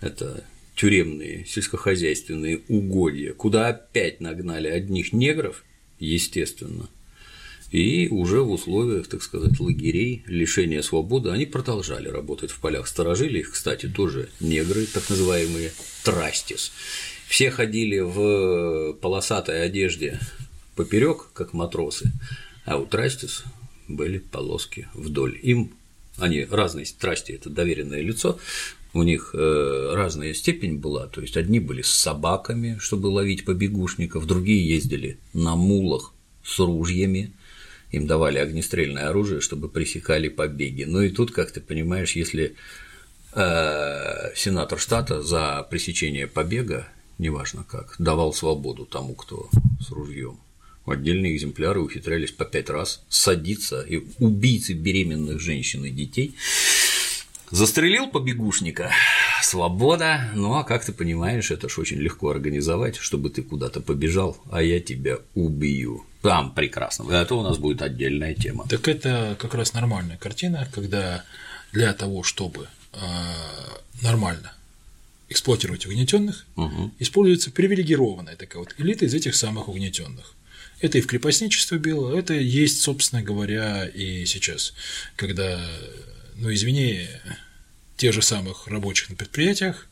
Это 0.00 0.42
тюремные 0.74 1.46
сельскохозяйственные 1.46 2.62
угодья, 2.66 3.34
куда 3.34 3.68
опять 3.68 4.20
нагнали 4.20 4.66
одних 4.66 5.12
негров, 5.12 5.62
естественно, 6.00 6.88
и 7.70 8.08
уже 8.08 8.40
в 8.40 8.50
условиях, 8.50 9.06
так 9.06 9.22
сказать, 9.22 9.60
лагерей, 9.60 10.24
лишения 10.26 10.82
свободы 10.82 11.30
они 11.30 11.46
продолжали 11.46 12.08
работать 12.08 12.50
в 12.50 12.58
полях. 12.58 12.88
Сторожили 12.88 13.40
их, 13.40 13.52
кстати, 13.52 13.86
тоже 13.86 14.28
негры, 14.40 14.86
так 14.86 15.08
называемые 15.08 15.72
трастис. 16.02 16.72
Все 17.28 17.50
ходили 17.50 17.98
в 17.98 18.94
полосатой 18.94 19.62
одежде 19.62 20.20
поперек, 20.74 21.28
как 21.32 21.52
матросы, 21.52 22.12
а 22.64 22.76
у 22.76 22.86
Трастис 22.86 23.44
были 23.88 24.18
полоски 24.18 24.88
вдоль. 24.94 25.38
Им 25.42 25.72
они 26.18 26.44
разные, 26.44 26.86
Трасти– 26.98 27.32
это 27.34 27.50
доверенное 27.50 28.00
лицо, 28.00 28.38
у 28.94 29.02
них 29.02 29.34
э, 29.34 29.92
разная 29.94 30.32
степень 30.32 30.78
была, 30.78 31.06
то 31.06 31.20
есть 31.20 31.36
одни 31.36 31.60
были 31.60 31.82
с 31.82 31.90
собаками, 31.90 32.78
чтобы 32.80 33.08
ловить 33.08 33.44
побегушников, 33.44 34.26
другие 34.26 34.66
ездили 34.66 35.18
на 35.34 35.54
мулах 35.54 36.14
с 36.42 36.58
ружьями, 36.58 37.32
им 37.90 38.06
давали 38.06 38.38
огнестрельное 38.38 39.10
оружие, 39.10 39.40
чтобы 39.40 39.68
пресекали 39.68 40.28
побеги. 40.28 40.84
Ну 40.84 41.02
и 41.02 41.10
тут, 41.10 41.32
как 41.32 41.50
ты 41.50 41.60
понимаешь, 41.60 42.12
если 42.12 42.56
э, 43.34 44.34
сенатор 44.34 44.78
штата 44.78 45.22
за 45.22 45.66
пресечение 45.70 46.26
побега, 46.26 46.88
неважно 47.18 47.64
как, 47.64 47.96
давал 47.98 48.32
свободу 48.32 48.84
тому, 48.86 49.14
кто 49.14 49.48
с 49.80 49.90
ружьем, 49.90 50.38
отдельные 50.86 51.34
экземпляры 51.34 51.80
ухитрялись 51.80 52.32
по 52.32 52.44
пять 52.44 52.70
раз 52.70 53.04
садиться, 53.08 53.82
и 53.82 54.06
убийцы 54.18 54.72
беременных 54.72 55.40
женщин 55.40 55.84
и 55.84 55.90
детей. 55.90 56.36
Застрелил 57.50 58.08
побегушника, 58.08 58.90
свобода, 59.40 60.30
ну 60.34 60.54
а 60.54 60.64
как 60.64 60.84
ты 60.84 60.92
понимаешь, 60.92 61.52
это 61.52 61.68
ж 61.68 61.78
очень 61.78 61.98
легко 61.98 62.30
организовать, 62.30 62.96
чтобы 62.96 63.30
ты 63.30 63.42
куда-то 63.42 63.80
побежал, 63.80 64.36
а 64.50 64.62
я 64.62 64.80
тебя 64.80 65.18
убью. 65.34 66.04
Там 66.22 66.52
прекрасно, 66.52 67.10
это 67.12 67.36
у 67.36 67.42
нас 67.42 67.58
будет 67.58 67.82
отдельная 67.82 68.34
тема. 68.34 68.66
Так 68.68 68.88
это 68.88 69.36
как 69.38 69.54
раз 69.54 69.74
нормальная 69.74 70.16
картина, 70.16 70.68
когда 70.74 71.24
для 71.72 71.92
того, 71.92 72.24
чтобы 72.24 72.68
э, 72.92 72.98
нормально 74.02 74.55
эксплуатировать 75.28 75.86
угнетенных, 75.86 76.46
угу. 76.56 76.92
используется 76.98 77.50
привилегированная 77.50 78.36
такая 78.36 78.60
вот 78.60 78.74
элита 78.78 79.04
из 79.04 79.14
этих 79.14 79.34
самых 79.34 79.68
угнетенных. 79.68 80.34
Это 80.80 80.98
и 80.98 81.00
в 81.00 81.06
крепостничестве 81.06 81.78
было, 81.78 82.16
это 82.16 82.34
есть, 82.34 82.82
собственно 82.82 83.22
говоря, 83.22 83.86
и 83.86 84.26
сейчас, 84.26 84.74
когда 85.16 85.58
ну 86.36 86.52
извини, 86.52 87.08
тех 87.96 88.12
же 88.12 88.22
самых 88.22 88.66
рабочих 88.66 89.10
на 89.10 89.16
предприятиях 89.16 89.88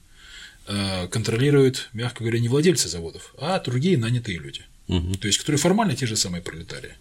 э, 0.67 1.09
контролируют, 1.09 1.89
мягко 1.93 2.23
говоря, 2.23 2.39
не 2.39 2.49
владельцы 2.49 2.89
заводов, 2.89 3.35
а 3.39 3.59
другие 3.61 3.99
нанятые 3.99 4.39
люди. 4.39 4.63
Угу. 4.89 5.15
То 5.15 5.27
есть, 5.27 5.39
которые 5.39 5.59
формально 5.59 5.97
те 5.97 6.07
же 6.07 6.17
самые 6.17 6.43
пролетарии. 6.43 6.93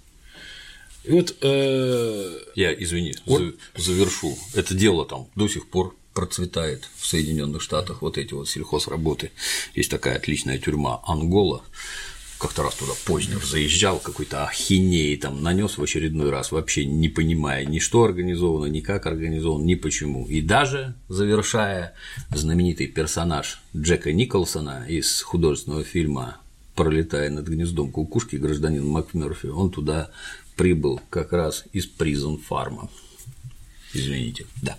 И 1.04 1.12
вот 1.12 1.36
э... 1.42 2.40
я, 2.56 2.74
извини, 2.74 3.14
Ор... 3.26 3.54
завершу. 3.76 4.38
Это 4.54 4.74
дело 4.74 5.06
там 5.06 5.28
до 5.36 5.50
сих 5.50 5.68
пор 5.68 5.94
процветает 6.14 6.90
в 6.98 7.06
Соединенных 7.06 7.62
Штатах. 7.62 8.02
Вот 8.02 8.18
эти 8.18 8.34
вот 8.34 8.50
сельхозработы. 8.50 9.32
Есть 9.76 9.92
такая 9.92 10.18
отличная 10.18 10.58
тюрьма 10.60 11.02
Ангола 11.06 11.64
как-то 12.44 12.64
раз 12.64 12.76
туда 12.76 12.92
Познер 13.06 13.42
заезжал, 13.42 14.00
какой-то 14.00 14.46
ахинеи 14.46 15.16
там 15.16 15.42
нанес 15.42 15.78
в 15.78 15.82
очередной 15.82 16.30
раз, 16.30 16.52
вообще 16.52 16.86
не 16.86 17.08
понимая 17.08 17.64
ни 17.64 17.80
что 17.80 18.04
организовано, 18.04 18.66
ни 18.66 18.82
как 18.82 19.06
организовано, 19.06 19.64
ни 19.64 19.76
почему. 19.76 20.28
И 20.28 20.42
даже 20.42 20.94
завершая 21.08 21.94
знаменитый 22.36 22.88
персонаж 22.88 23.62
Джека 23.74 24.12
Николсона 24.12 24.86
из 24.90 25.22
художественного 25.22 25.86
фильма 25.86 26.38
«Пролетая 26.76 27.30
над 27.30 27.48
гнездом 27.48 27.90
кукушки» 27.92 28.36
гражданин 28.36 28.86
МакМёрфи, 28.88 29.46
он 29.46 29.72
туда 29.72 30.12
прибыл 30.58 31.00
как 31.10 31.32
раз 31.32 31.64
из 31.72 31.86
призон 31.86 32.40
фарма. 32.40 32.90
Извините, 33.94 34.48
да. 34.62 34.78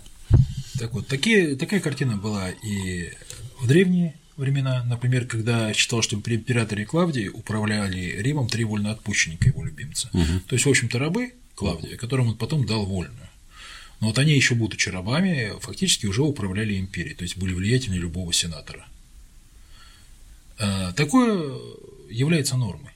Так 0.79 0.93
вот, 0.93 1.07
такие, 1.07 1.55
такая 1.55 1.79
картина 1.79 2.17
была 2.17 2.49
и 2.49 3.11
в 3.59 3.67
древние 3.67 4.15
времена, 4.37 4.83
например, 4.83 5.25
когда 5.25 5.73
читал, 5.73 6.01
что 6.01 6.17
при 6.19 6.35
императоре 6.35 6.85
Клавдии 6.85 7.27
управляли 7.27 8.21
Римом 8.21 8.47
три 8.47 8.65
вольноотпущенника 8.65 9.47
его 9.47 9.63
любимца. 9.63 10.09
Угу. 10.13 10.39
То 10.47 10.55
есть, 10.55 10.65
в 10.65 10.69
общем-то, 10.69 10.99
рабы 10.99 11.33
Клавдия, 11.55 11.97
которым 11.97 12.29
он 12.29 12.37
потом 12.37 12.65
дал 12.65 12.85
вольную. 12.85 13.29
Но 14.01 14.07
вот 14.07 14.19
они 14.19 14.33
еще 14.33 14.55
будучи 14.55 14.89
рабами, 14.89 15.53
фактически 15.61 16.05
уже 16.05 16.21
управляли 16.21 16.77
империей, 16.77 17.15
то 17.15 17.23
есть 17.23 17.37
были 17.37 17.53
влиятельнее 17.53 18.01
любого 18.01 18.33
сенатора. 18.33 18.85
А, 20.57 20.91
такое 20.93 21.57
является 22.09 22.57
нормой. 22.57 22.91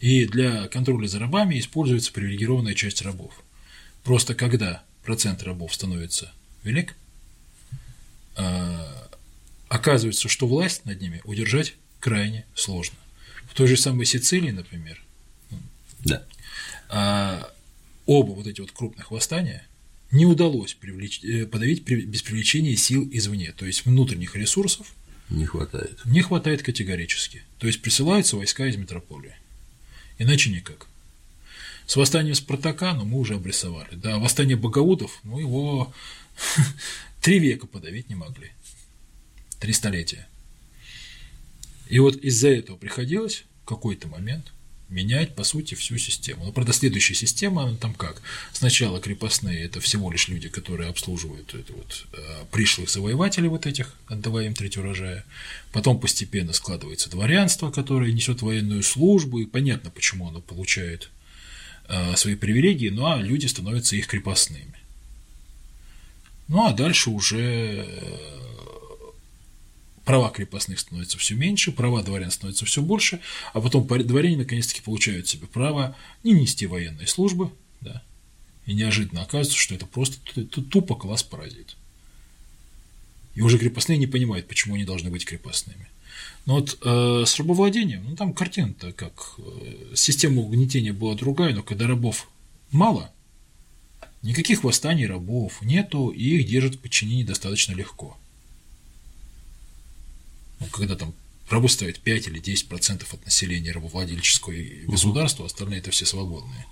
И 0.00 0.26
для 0.26 0.68
контроля 0.68 1.06
за 1.06 1.20
рабами 1.20 1.58
используется 1.58 2.12
привилегированная 2.12 2.74
часть 2.74 3.00
рабов. 3.02 3.42
Просто 4.04 4.34
когда 4.34 4.82
процент 5.04 5.42
рабов 5.42 5.74
становится 5.74 6.32
велик, 6.64 6.96
а, 8.36 9.08
оказывается, 9.68 10.28
что 10.28 10.46
власть 10.46 10.84
над 10.84 11.00
ними 11.00 11.20
удержать 11.24 11.74
крайне 12.00 12.44
сложно. 12.54 12.96
В 13.50 13.54
той 13.54 13.68
же 13.68 13.76
самой 13.76 14.06
Сицилии, 14.06 14.50
например, 14.50 15.02
да. 16.04 16.24
а, 16.88 17.52
оба 18.06 18.32
вот 18.32 18.46
эти 18.46 18.60
вот 18.60 18.72
крупных 18.72 19.10
восстания 19.10 19.66
не 20.10 20.26
удалось 20.26 20.74
привлечь, 20.74 21.24
э, 21.24 21.46
подавить 21.46 21.84
без 21.84 22.22
привлечения 22.22 22.76
сил 22.76 23.08
извне, 23.10 23.52
то 23.52 23.64
есть 23.64 23.86
внутренних 23.86 24.36
ресурсов 24.36 24.94
не 25.30 25.46
хватает. 25.46 25.98
Не 26.04 26.20
хватает 26.20 26.62
категорически. 26.62 27.42
То 27.58 27.66
есть 27.66 27.80
присылаются 27.80 28.36
войска 28.36 28.66
из 28.66 28.76
метрополии. 28.76 29.34
Иначе 30.18 30.50
никак. 30.50 30.86
С 31.86 31.96
восстанием 31.96 32.34
Спартака, 32.34 32.92
ну, 32.94 33.04
мы 33.04 33.18
уже 33.18 33.34
обрисовали. 33.34 33.94
Да, 33.94 34.18
восстание 34.18 34.56
Богаудов, 34.56 35.20
ну, 35.24 35.38
его 35.38 35.92
три 37.20 37.38
века 37.38 37.66
подавить 37.66 38.08
не 38.08 38.14
могли 38.14 38.52
три 39.62 39.72
столетия. 39.72 40.26
И 41.88 42.00
вот 42.00 42.16
из-за 42.16 42.48
этого 42.48 42.76
приходилось 42.76 43.44
в 43.62 43.68
какой-то 43.68 44.08
момент 44.08 44.52
менять, 44.88 45.36
по 45.36 45.44
сути, 45.44 45.74
всю 45.74 45.98
систему. 45.98 46.44
Но, 46.44 46.52
правда, 46.52 46.72
следующая 46.72 47.14
система, 47.14 47.62
она 47.62 47.76
там 47.76 47.94
как? 47.94 48.22
Сначала 48.52 49.00
крепостные– 49.00 49.62
это 49.64 49.80
всего 49.80 50.10
лишь 50.10 50.26
люди, 50.26 50.48
которые 50.48 50.90
обслуживают 50.90 51.54
это 51.54 51.72
вот, 51.72 52.06
э, 52.12 52.44
пришлых 52.50 52.90
завоевателей 52.90 53.48
вот 53.48 53.66
этих, 53.66 53.94
отдавая 54.08 54.46
им 54.46 54.54
треть 54.54 54.76
урожая. 54.76 55.24
Потом 55.70 56.00
постепенно 56.00 56.52
складывается 56.52 57.08
дворянство, 57.08 57.70
которое 57.70 58.12
несет 58.12 58.42
военную 58.42 58.82
службу, 58.82 59.38
и 59.38 59.46
понятно, 59.46 59.90
почему 59.90 60.28
оно 60.28 60.40
получает 60.40 61.08
э, 61.88 62.16
свои 62.16 62.34
привилегии, 62.34 62.88
ну 62.88 63.06
а 63.06 63.22
люди 63.22 63.46
становятся 63.46 63.94
их 63.94 64.08
крепостными. 64.08 64.81
Ну 66.48 66.66
а 66.66 66.72
дальше 66.72 67.10
уже 67.10 67.86
э, 67.86 68.32
права 70.04 70.30
крепостных 70.30 70.80
становятся 70.80 71.18
все 71.18 71.34
меньше, 71.34 71.72
права 71.72 72.02
дворян 72.02 72.30
становятся 72.30 72.64
все 72.64 72.82
больше, 72.82 73.20
а 73.52 73.60
потом 73.60 73.86
дворяне 73.86 74.38
наконец-таки 74.38 74.82
получают 74.82 75.28
себе 75.28 75.46
право 75.46 75.96
не 76.24 76.32
нести 76.32 76.66
военной 76.66 77.06
службы, 77.06 77.50
да, 77.80 78.02
и 78.66 78.74
неожиданно 78.74 79.22
оказывается, 79.22 79.56
что 79.56 79.74
это 79.74 79.86
просто 79.86 80.18
тупо 80.44 80.94
класс 80.94 81.22
паразит. 81.22 81.76
И 83.34 83.40
уже 83.40 83.58
крепостные 83.58 83.98
не 83.98 84.06
понимают, 84.06 84.46
почему 84.46 84.74
они 84.74 84.84
должны 84.84 85.10
быть 85.10 85.24
крепостными. 85.24 85.88
Но 86.44 86.56
вот 86.56 86.78
э, 86.82 87.24
с 87.24 87.38
рабовладением, 87.38 88.04
ну 88.08 88.16
там 88.16 88.34
картина-то 88.34 88.92
как, 88.92 89.36
э, 89.38 89.94
система 89.94 90.42
угнетения 90.42 90.92
была 90.92 91.14
другая, 91.14 91.54
но 91.54 91.62
когда 91.62 91.86
рабов 91.86 92.28
мало, 92.72 93.12
никаких 94.22 94.64
восстаний 94.64 95.06
рабов 95.06 95.60
нету, 95.62 96.08
и 96.08 96.38
их 96.38 96.46
держат 96.46 96.76
в 96.76 96.78
подчинении 96.78 97.24
достаточно 97.24 97.72
легко 97.72 98.16
ну, 100.62 100.68
когда 100.68 100.94
там 100.94 101.12
рабы 101.48 101.68
ставят 101.68 101.98
5 102.00 102.28
или 102.28 102.38
10 102.38 102.68
процентов 102.68 103.12
от 103.14 103.24
населения 103.24 103.72
рабовладельческого 103.72 104.54
государства, 104.86 105.46
остальные 105.46 105.80
это 105.80 105.90
все 105.90 106.06
свободные. 106.06 106.66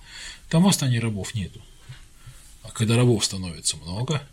Там 0.48 0.62
восстания 0.62 1.00
рабов 1.00 1.34
нету. 1.34 1.60
А 2.62 2.70
когда 2.70 2.96
рабов 2.96 3.24
становится 3.24 3.76
много, 3.78 4.26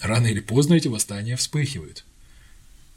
рано 0.00 0.26
или 0.26 0.40
поздно 0.40 0.74
эти 0.74 0.88
восстания 0.88 1.36
вспыхивают. 1.36 2.04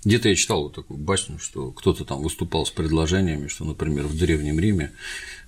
Где-то 0.05 0.29
я 0.29 0.35
читал 0.35 0.63
вот 0.63 0.75
такую 0.75 0.97
басню, 0.97 1.39
что 1.39 1.71
кто-то 1.71 2.05
там 2.05 2.21
выступал 2.21 2.65
с 2.65 2.71
предложениями, 2.71 3.47
что, 3.47 3.65
например, 3.65 4.07
в 4.07 4.17
Древнем 4.17 4.59
Риме 4.59 4.91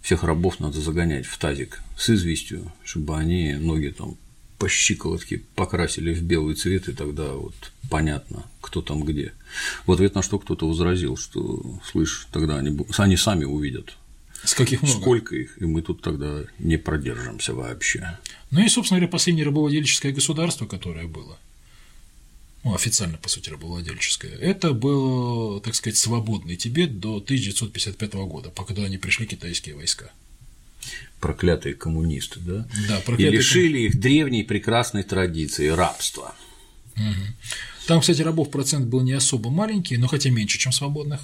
всех 0.02 0.24
рабов 0.24 0.60
надо 0.60 0.82
загонять 0.82 1.26
в 1.26 1.38
тазик 1.38 1.82
с 1.98 2.10
известью, 2.10 2.72
чтобы 2.84 3.18
они 3.18 3.54
ноги 3.54 3.90
там 3.90 4.18
по 4.58 4.68
щиколотке 4.68 5.42
покрасили 5.56 6.14
в 6.14 6.22
белый 6.22 6.56
цвет, 6.56 6.90
и 6.90 6.94
тогда 6.94 7.32
вот 7.34 7.56
понятно, 7.90 8.44
кто 8.60 8.82
там 8.82 9.04
где. 9.04 9.34
В 9.86 9.92
ответ 9.92 10.16
на 10.16 10.22
что 10.22 10.38
кто-то 10.38 10.68
возразил, 10.68 11.16
что, 11.16 11.80
слышь, 11.90 12.28
тогда 12.32 12.58
они, 12.58 12.78
они 12.98 13.16
сами 13.16 13.46
увидят, 13.46 13.96
с 14.44 14.54
каких 14.54 14.82
много? 14.82 15.00
Сколько 15.00 15.36
их, 15.36 15.62
и 15.62 15.66
мы 15.66 15.82
тут 15.82 16.02
тогда 16.02 16.44
не 16.60 16.78
продержимся 16.78 17.54
вообще. 17.54 18.18
Ну 18.52 18.62
и, 18.64 18.70
собственно 18.70 19.00
говоря, 19.00 19.12
последнее 19.12 19.46
рабовладельческое 19.46 20.12
государство, 20.12 20.66
которое 20.66 21.08
было, 21.08 21.38
ну, 22.64 22.76
официально, 22.76 23.18
по 23.18 23.30
сути, 23.30 23.50
рабовладельческое, 23.50 24.36
это 24.36 24.74
был, 24.74 25.60
так 25.62 25.76
сказать, 25.76 25.98
свободный 25.98 26.56
Тибет 26.56 27.00
до 27.00 27.18
1955 27.18 28.14
года, 28.14 28.50
пока 28.50 28.74
туда 28.74 28.90
не 28.90 28.98
пришли 28.98 29.26
китайские 29.26 29.76
войска 29.76 30.12
проклятые 31.20 31.76
коммунисты, 31.76 32.40
да? 32.40 32.68
Да, 32.88 33.00
проклятые 33.06 33.28
И 33.30 33.38
лишили 33.38 33.80
их 33.80 34.00
древней 34.00 34.44
прекрасной 34.44 35.04
традиции 35.04 35.68
рабства. 35.68 36.34
Там, 37.88 38.02
кстати, 38.02 38.22
рабов 38.22 38.52
процент 38.52 38.88
был 38.88 39.02
не 39.02 39.14
особо 39.14 39.50
маленький, 39.50 39.98
но 39.98 40.08
хотя 40.08 40.30
меньше, 40.30 40.58
чем 40.58 40.72
свободных, 40.72 41.22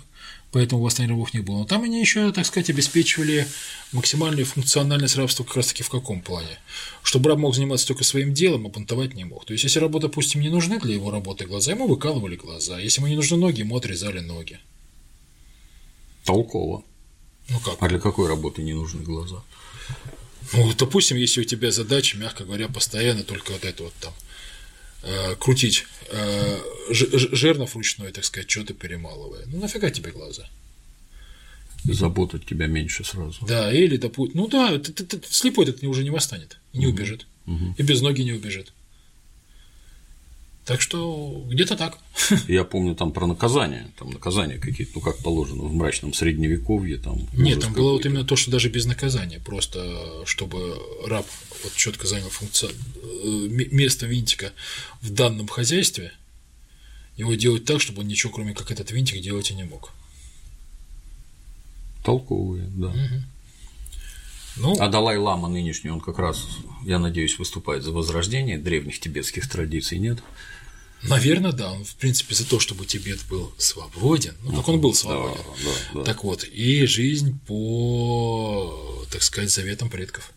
поэтому 0.55 0.81
восстания 0.81 1.09
рабов 1.09 1.33
не 1.33 1.41
было. 1.41 1.57
Но 1.57 1.65
там 1.65 1.83
они 1.83 1.99
еще, 1.99 2.31
так 2.31 2.45
сказать, 2.45 2.69
обеспечивали 2.69 3.45
максимальную 3.91 4.45
функциональность 4.45 5.17
рабства 5.17 5.43
как 5.43 5.57
раз-таки 5.57 5.83
в 5.83 5.89
каком 5.89 6.21
плане? 6.21 6.57
Чтобы 7.03 7.29
раб 7.29 7.39
мог 7.39 7.53
заниматься 7.53 7.85
только 7.85 8.05
своим 8.05 8.33
делом, 8.33 8.65
а 8.65 8.69
бунтовать 8.69 9.15
не 9.15 9.25
мог. 9.25 9.43
То 9.43 9.51
есть, 9.51 9.65
если 9.65 9.79
рабу, 9.79 9.99
допустим, 9.99 10.39
не 10.39 10.47
нужны 10.47 10.79
для 10.79 10.93
его 10.93 11.11
работы 11.11 11.45
глаза, 11.45 11.73
ему 11.73 11.87
выкалывали 11.87 12.37
глаза. 12.37 12.79
Если 12.79 13.01
ему 13.01 13.09
не 13.09 13.17
нужны 13.17 13.35
ноги, 13.35 13.59
ему 13.59 13.75
отрезали 13.75 14.21
ноги. 14.21 14.57
Толково. 16.23 16.83
Ну 17.49 17.59
как? 17.59 17.75
А 17.81 17.89
для 17.89 17.99
какой 17.99 18.29
работы 18.29 18.63
не 18.63 18.73
нужны 18.73 19.03
глаза? 19.03 19.43
Ну, 20.53 20.71
допустим, 20.77 21.17
если 21.17 21.41
у 21.41 21.43
тебя 21.43 21.69
задача, 21.69 22.17
мягко 22.17 22.45
говоря, 22.45 22.69
постоянно 22.69 23.23
только 23.23 23.51
вот 23.51 23.65
это 23.65 23.83
вот 23.83 23.93
там 23.99 24.13
э, 25.03 25.35
крутить 25.35 25.85
э, 26.09 26.59
жернов 26.91 27.75
ручной, 27.75 28.11
так 28.11 28.23
сказать, 28.25 28.49
что-то 28.49 28.73
перемалывая. 28.73 29.43
Ну 29.47 29.59
нафига 29.59 29.89
тебе 29.89 30.11
глаза? 30.11 30.47
Забот 31.85 32.33
от 32.33 32.45
тебя 32.45 32.67
меньше 32.67 33.03
сразу. 33.03 33.45
Да, 33.45 33.71
или 33.71 33.97
допустим, 33.97 34.39
ну 34.41 34.47
да, 34.47 34.77
ты, 34.79 34.91
ты, 34.91 35.05
ты, 35.05 35.19
слепой 35.29 35.65
этот 35.65 35.83
уже 35.83 36.03
не 36.03 36.09
восстанет, 36.09 36.57
не 36.73 36.87
убежит, 36.87 37.27
Мгм. 37.45 37.75
и 37.77 37.83
без 37.83 38.01
ноги 38.01 38.23
не 38.23 38.33
убежит. 38.33 38.73
Так 40.65 40.81
что 40.81 41.45
где-то 41.47 41.77
так. 41.77 41.99
Я 42.47 42.63
помню 42.63 42.95
там 42.95 43.11
про 43.11 43.27
наказание, 43.27 43.91
там 43.99 44.09
наказания 44.09 44.57
какие-то, 44.57 44.93
ну 44.95 45.01
как 45.01 45.19
положено 45.19 45.63
в 45.63 45.73
мрачном 45.73 46.13
средневековье 46.13 46.97
там. 46.97 47.27
Нет, 47.33 47.61
там 47.61 47.73
было 47.73 47.93
вот 47.93 48.05
именно 48.05 48.23
то, 48.25 48.35
что 48.35 48.49
даже 48.49 48.69
без 48.69 48.85
наказания, 48.85 49.39
просто 49.39 50.23
чтобы 50.25 50.75
раб 51.05 51.27
вот 51.63 51.73
четко 51.75 52.07
занял 52.07 52.29
функцию, 52.29 52.71
э, 52.71 53.47
место 53.71 54.07
винтика 54.07 54.53
в 55.01 55.11
данном 55.11 55.47
хозяйстве, 55.47 56.11
его 57.15 57.35
делать 57.35 57.65
так, 57.65 57.79
чтобы 57.79 58.01
он 58.01 58.07
ничего, 58.07 58.33
кроме 58.33 58.55
как 58.55 58.71
этот 58.71 58.89
винтик, 58.91 59.21
делать 59.21 59.51
и 59.51 59.53
не 59.53 59.63
мог. 59.63 59.93
толковые, 62.03 62.65
да. 62.75 62.93
Ну, 64.57 64.75
А 64.79 64.87
Далай-Лама 64.87 65.49
нынешний, 65.49 65.89
он 65.89 65.99
как 65.99 66.17
раз, 66.17 66.47
я 66.85 66.97
надеюсь, 66.97 67.37
выступает 67.37 67.83
за 67.83 67.91
возрождение 67.91 68.57
древних 68.57 68.99
тибетских 68.99 69.49
традиций, 69.49 69.99
нет? 69.99 70.19
Наверное, 71.07 71.51
да, 71.51 71.71
он, 71.71 71.83
в 71.85 71.95
принципе, 71.95 72.35
за 72.35 72.45
то, 72.45 72.59
чтобы 72.59 72.85
Тибет 72.85 73.25
был 73.29 73.53
свободен, 73.57 74.35
ну, 74.43 74.55
как 74.55 74.67
он 74.67 74.81
был 74.81 74.93
свободен. 74.93 75.43
Да, 75.63 75.71
да, 75.93 75.99
да. 75.99 76.03
Так 76.03 76.23
вот, 76.23 76.43
и 76.43 76.85
жизнь 76.85 77.39
по, 77.47 79.05
так 79.11 79.23
сказать, 79.23 79.51
заветам 79.51 79.89
предков. 79.89 80.31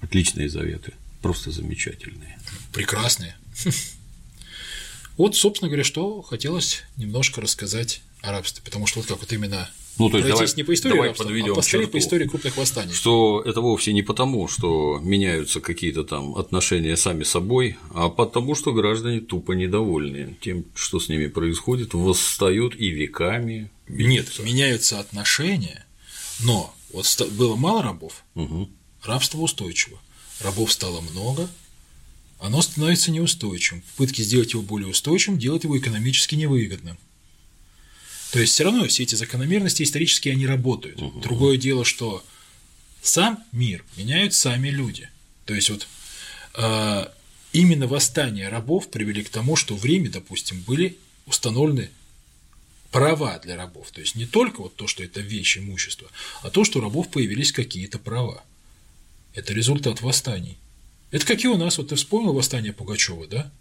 Отличные 0.00 0.48
заветы, 0.48 0.94
просто 1.22 1.50
замечательные. 1.50 2.38
прекрасные. 2.72 3.36
Вот, 5.16 5.36
собственно 5.36 5.68
говоря, 5.68 5.84
что 5.84 6.22
хотелось 6.22 6.82
немножко 6.96 7.42
рассказать 7.42 8.00
о 8.22 8.30
рабстве, 8.32 8.62
потому 8.64 8.86
что 8.86 9.00
вот 9.00 9.06
как 9.06 9.20
вот 9.20 9.30
именно 9.34 9.70
Ну, 9.98 10.08
то 10.08 10.16
есть 10.16 10.28
пройтись 10.30 10.50
давай- 10.52 10.56
не 10.56 10.62
по 10.64 10.74
истории 10.74 10.92
давай 10.94 11.08
рабства, 11.08 11.24
подведём 11.24 11.58
а 11.58 11.62
черту. 11.62 11.88
по 11.88 11.98
истории 11.98 12.26
крупных 12.26 12.56
восстаний. 12.56 12.92
Что 12.94 13.42
это 13.44 13.60
вовсе 13.60 13.92
не 13.92 14.02
потому, 14.02 14.48
что 14.48 14.98
меняются 15.02 15.60
какие-то 15.60 16.04
там 16.04 16.36
отношения 16.36 16.96
сами 16.96 17.22
собой, 17.24 17.76
а 17.94 18.08
потому, 18.08 18.54
что 18.54 18.72
граждане 18.72 19.20
тупо 19.20 19.52
недовольны 19.52 20.36
тем, 20.40 20.64
что 20.74 21.00
с 21.00 21.08
ними 21.08 21.26
происходит, 21.26 21.92
восстают 21.92 22.74
и 22.76 22.88
веками. 22.88 23.70
Нет, 23.88 24.38
меняются 24.38 25.00
отношения, 25.00 25.84
но 26.40 26.74
вот 26.92 27.06
было 27.32 27.56
мало 27.56 27.82
рабов, 27.82 28.24
Мгм. 28.34 28.70
рабство 29.04 29.40
устойчиво. 29.40 29.98
Рабов 30.40 30.72
стало 30.72 31.02
много, 31.02 31.50
оно 32.38 32.62
становится 32.62 33.10
неустойчивым. 33.10 33.82
Попытки 33.96 34.22
сделать 34.22 34.52
его 34.54 34.62
более 34.62 34.88
устойчивым 34.88 35.38
делают 35.38 35.64
его 35.64 35.76
экономически 35.76 36.36
невыгодным. 36.36 36.96
То 38.32 38.38
есть 38.38 38.52
все 38.52 38.64
равно 38.64 38.86
все 38.86 39.02
эти 39.02 39.14
закономерности 39.14 39.82
исторически 39.82 40.28
они 40.28 40.46
работают. 40.46 41.00
Другое 41.20 41.56
дело, 41.56 41.84
что 41.84 42.24
сам 43.02 43.42
мир 43.52 43.84
меняют 43.96 44.34
сами 44.34 44.68
люди. 44.68 45.08
То 45.46 45.54
есть 45.54 45.70
вот 45.70 45.88
э, 46.54 47.06
именно 47.52 47.86
восстания 47.86 48.48
рабов 48.48 48.88
привели 48.90 49.24
к 49.24 49.30
тому, 49.30 49.56
что 49.56 49.76
в 49.76 49.84
Риме, 49.84 50.08
допустим, 50.08 50.60
были 50.62 50.96
установлены 51.26 51.90
права 52.90 53.38
для 53.38 53.56
рабов. 53.56 53.90
То 53.90 54.00
есть 54.00 54.14
не 54.14 54.26
только 54.26 54.62
вот 54.62 54.76
то, 54.76 54.86
что 54.86 55.02
это 55.02 55.20
вещь, 55.20 55.58
имущество, 55.58 56.08
а 56.42 56.50
то, 56.50 56.64
что 56.64 56.78
у 56.78 56.82
рабов 56.82 57.10
появились 57.10 57.52
какие-то 57.52 57.98
права. 57.98 58.44
Это 59.34 59.52
результат 59.52 60.00
восстаний. 60.02 60.56
Это 61.10 61.26
как 61.26 61.42
и 61.44 61.48
у 61.48 61.56
нас, 61.56 61.78
вот 61.78 61.88
ты 61.88 61.96
вспомнил 61.96 62.32
восстание 62.32 62.72
Пугачева, 62.72 63.26
да? 63.26 63.52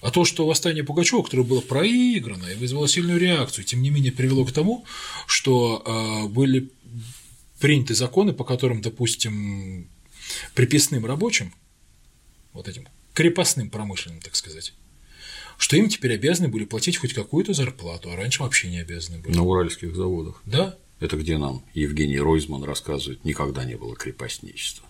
А 0.00 0.10
то, 0.10 0.24
что 0.24 0.46
восстание 0.46 0.84
Пугачева, 0.84 1.22
которое 1.22 1.42
было 1.42 1.60
проиграно 1.60 2.46
и 2.46 2.54
вызвало 2.54 2.86
сильную 2.86 3.18
реакцию, 3.18 3.64
тем 3.64 3.82
не 3.82 3.90
менее 3.90 4.12
привело 4.12 4.44
к 4.44 4.52
тому, 4.52 4.84
что 5.26 5.82
э, 5.84 6.28
были 6.28 6.70
приняты 7.58 7.94
законы, 7.94 8.32
по 8.32 8.44
которым, 8.44 8.80
допустим, 8.80 9.88
приписным 10.54 11.04
рабочим, 11.04 11.52
вот 12.52 12.68
этим 12.68 12.86
крепостным 13.12 13.70
промышленным, 13.70 14.20
так 14.20 14.36
сказать, 14.36 14.72
что 15.58 15.76
им 15.76 15.88
теперь 15.88 16.14
обязаны 16.14 16.48
были 16.48 16.64
платить 16.64 16.98
хоть 16.98 17.12
какую-то 17.12 17.52
зарплату, 17.52 18.12
а 18.12 18.16
раньше 18.16 18.42
вообще 18.42 18.70
не 18.70 18.78
обязаны 18.78 19.18
были. 19.18 19.34
На 19.34 19.42
уральских 19.42 19.96
заводах. 19.96 20.40
Да, 20.46 20.76
Это 21.00 21.16
где 21.16 21.38
нам 21.38 21.64
Евгений 21.74 22.18
Ройзман 22.20 22.62
рассказывает, 22.62 23.24
никогда 23.24 23.64
не 23.64 23.76
было 23.76 23.96
крепостничества. 23.96 24.86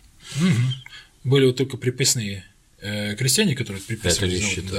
были 1.25 1.47
вот 1.47 1.57
только 1.57 1.79
приписные 1.79 2.45
крестьяне, 2.81 3.55
которые 3.55 3.83
приписывали 3.83 4.37
Это 4.37 4.45
не 4.45 4.55
завод, 4.55 4.71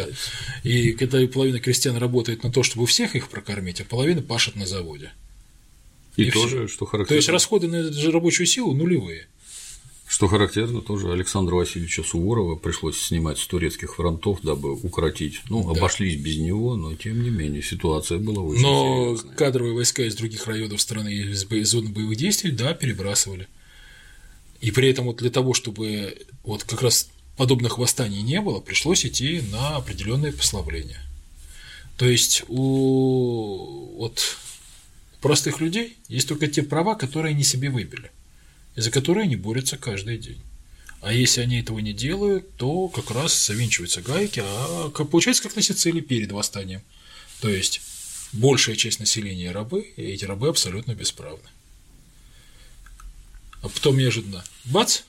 да. 0.64 0.70
И 0.70 0.94
когда 0.94 1.26
половина 1.28 1.60
крестьян 1.60 1.98
работает 1.98 2.44
на 2.44 2.52
то, 2.52 2.64
чтобы 2.64 2.86
всех 2.88 3.16
их 3.16 3.28
прокормить, 3.30 3.82
а 3.82 3.86
половина 3.86 4.22
пашет 4.22 4.56
на 4.56 4.66
заводе. 4.66 5.12
И, 6.16 6.24
И 6.24 6.32
тоже, 6.32 6.68
что 6.68 6.86
То 6.86 6.92
характерно, 6.92 7.18
есть 7.18 7.30
расходы 7.30 7.68
на 7.68 7.92
же 7.92 8.12
рабочую 8.12 8.46
силу 8.48 8.74
нулевые. 8.74 9.28
что 10.08 10.28
характерно, 10.28 10.82
тоже 10.82 11.12
Александра 11.12 11.56
Васильевича 11.56 12.04
Суворова 12.04 12.56
пришлось 12.56 13.00
снимать 13.00 13.38
с 13.38 13.46
турецких 13.46 13.96
фронтов, 13.96 14.40
дабы 14.44 14.74
укоротить. 14.74 15.42
Ну, 15.50 15.64
Да. 15.64 15.78
обошлись 15.80 16.16
без 16.16 16.38
него, 16.38 16.76
но 16.76 16.96
тем 16.96 17.22
не 17.22 17.30
менее 17.30 17.62
ситуация 17.62 18.18
была 18.18 18.42
очень 18.42 18.64
Но 18.64 19.06
серьезная. 19.16 19.36
кадровые 19.36 19.74
войска 19.76 20.04
из 20.04 20.16
других 20.16 20.48
районов 20.48 20.82
страны 20.82 21.14
из 21.14 21.46
из 21.52 21.70
зоны 21.70 21.90
боевых 21.90 22.18
действий, 22.18 22.52
да, 22.52 22.74
перебрасывали. 22.74 23.48
И 24.62 24.72
при 24.72 24.90
этом 24.90 25.06
вот 25.06 25.18
для 25.18 25.30
того, 25.30 25.54
чтобы 25.54 26.18
вот 26.44 26.64
как 26.64 26.82
раз 26.82 27.10
подобных 27.40 27.78
восстаний 27.78 28.22
не 28.22 28.42
было, 28.42 28.60
пришлось 28.60 29.06
идти 29.06 29.40
на 29.50 29.78
определенные 29.78 30.34
послабления. 30.34 31.02
То 31.96 32.06
есть 32.06 32.44
у 32.50 33.96
вот 33.98 34.36
простых 35.22 35.62
людей 35.62 35.96
есть 36.10 36.28
только 36.28 36.48
те 36.48 36.64
права, 36.64 36.96
которые 36.96 37.32
они 37.32 37.44
себе 37.46 37.70
выбили, 37.70 38.12
и 38.76 38.82
за 38.82 38.92
которые 38.92 39.24
они 39.24 39.38
борются 39.38 39.78
каждый 39.78 40.18
день. 40.18 40.42
А 41.00 41.14
если 41.14 41.40
они 41.40 41.62
этого 41.62 41.80
не 41.80 41.94
делают, 41.94 42.58
то 42.58 42.90
как 42.90 43.10
раз 43.12 43.48
завинчиваются 43.48 44.02
гайки, 44.02 44.44
а 44.44 44.90
получается 44.90 45.44
как 45.44 45.56
на 45.56 45.62
Сицилии 45.62 46.02
перед 46.02 46.34
восстанием. 46.34 46.82
То 47.40 47.48
есть 47.48 47.80
большая 48.34 48.76
часть 48.76 49.00
населения 49.00 49.52
рабы, 49.52 49.94
и 49.96 50.02
эти 50.02 50.26
рабы 50.26 50.50
абсолютно 50.50 50.94
бесправны. 50.94 51.50
А 53.62 53.70
потом 53.70 53.98
неожиданно 53.98 54.44
бац, 54.66 55.04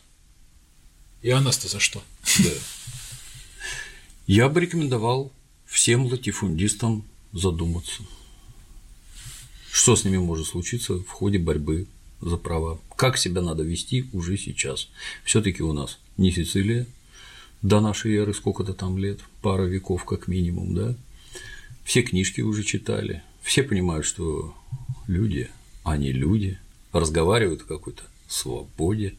и 1.22 1.30
нас-то 1.32 1.68
за 1.68 1.80
что? 1.80 2.02
Я 4.26 4.48
бы 4.48 4.60
рекомендовал 4.60 5.32
всем 5.66 6.06
латифундистам 6.06 7.04
задуматься, 7.32 8.02
что 9.70 9.96
с 9.96 10.04
ними 10.04 10.18
может 10.18 10.46
случиться 10.46 10.94
в 10.94 11.08
ходе 11.08 11.38
борьбы 11.38 11.86
за 12.20 12.36
права, 12.36 12.78
как 12.96 13.16
себя 13.16 13.40
надо 13.40 13.62
вести 13.62 14.08
уже 14.12 14.36
сейчас. 14.36 14.88
все 15.24 15.40
таки 15.40 15.62
у 15.62 15.72
нас 15.72 15.98
не 16.16 16.30
Сицилия, 16.30 16.86
до 17.62 17.80
нашей 17.80 18.14
эры 18.16 18.34
сколько-то 18.34 18.74
там 18.74 18.98
лет, 18.98 19.20
пара 19.42 19.64
веков 19.64 20.04
как 20.04 20.28
минимум, 20.28 20.74
да, 20.74 20.94
все 21.84 22.02
книжки 22.02 22.40
уже 22.40 22.62
читали, 22.62 23.22
все 23.42 23.62
понимают, 23.62 24.06
что 24.06 24.54
люди, 25.06 25.50
они 25.82 26.12
люди, 26.12 26.58
разговаривают 26.92 27.62
о 27.62 27.66
какой-то 27.66 28.02
свободе, 28.28 29.14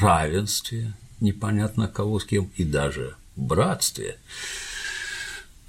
равенстве, 0.00 0.94
непонятно 1.24 1.88
кого 1.88 2.20
с 2.20 2.24
кем, 2.24 2.50
и 2.56 2.64
даже 2.64 3.16
братстве. 3.36 4.18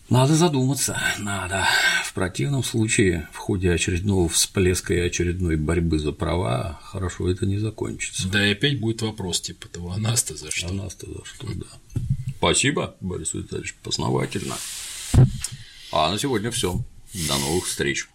Надо 0.10 0.36
задуматься, 0.36 1.02
надо. 1.18 1.66
В 2.04 2.14
противном 2.14 2.64
случае, 2.64 3.28
в 3.34 3.38
ходе 3.38 3.72
очередного 3.72 4.30
всплеска 4.30 4.94
и 4.94 5.00
очередной 5.00 5.56
борьбы 5.56 5.98
за 5.98 6.12
права, 6.12 6.80
хорошо 6.84 7.28
это 7.30 7.48
не 7.48 7.58
закончится. 7.58 8.28
Да 8.28 8.46
и 8.48 8.52
опять 8.52 8.80
будет 8.80 9.02
вопрос 9.02 9.42
типа 9.42 9.68
того, 9.68 9.92
а 9.92 9.98
нас-то 9.98 10.36
за 10.38 10.50
А 10.50 10.52
что? 10.52 10.72
нас-то 10.74 11.08
за 11.08 11.26
что, 11.26 11.48
да. 11.56 12.02
Спасибо, 12.38 12.96
Борис 13.02 13.34
Витальевич, 13.34 13.74
познавательно. 13.82 14.56
А 15.92 16.12
на 16.12 16.20
сегодня 16.20 16.52
все. 16.52 16.80
До 17.28 17.38
новых 17.40 17.66
встреч. 17.66 18.08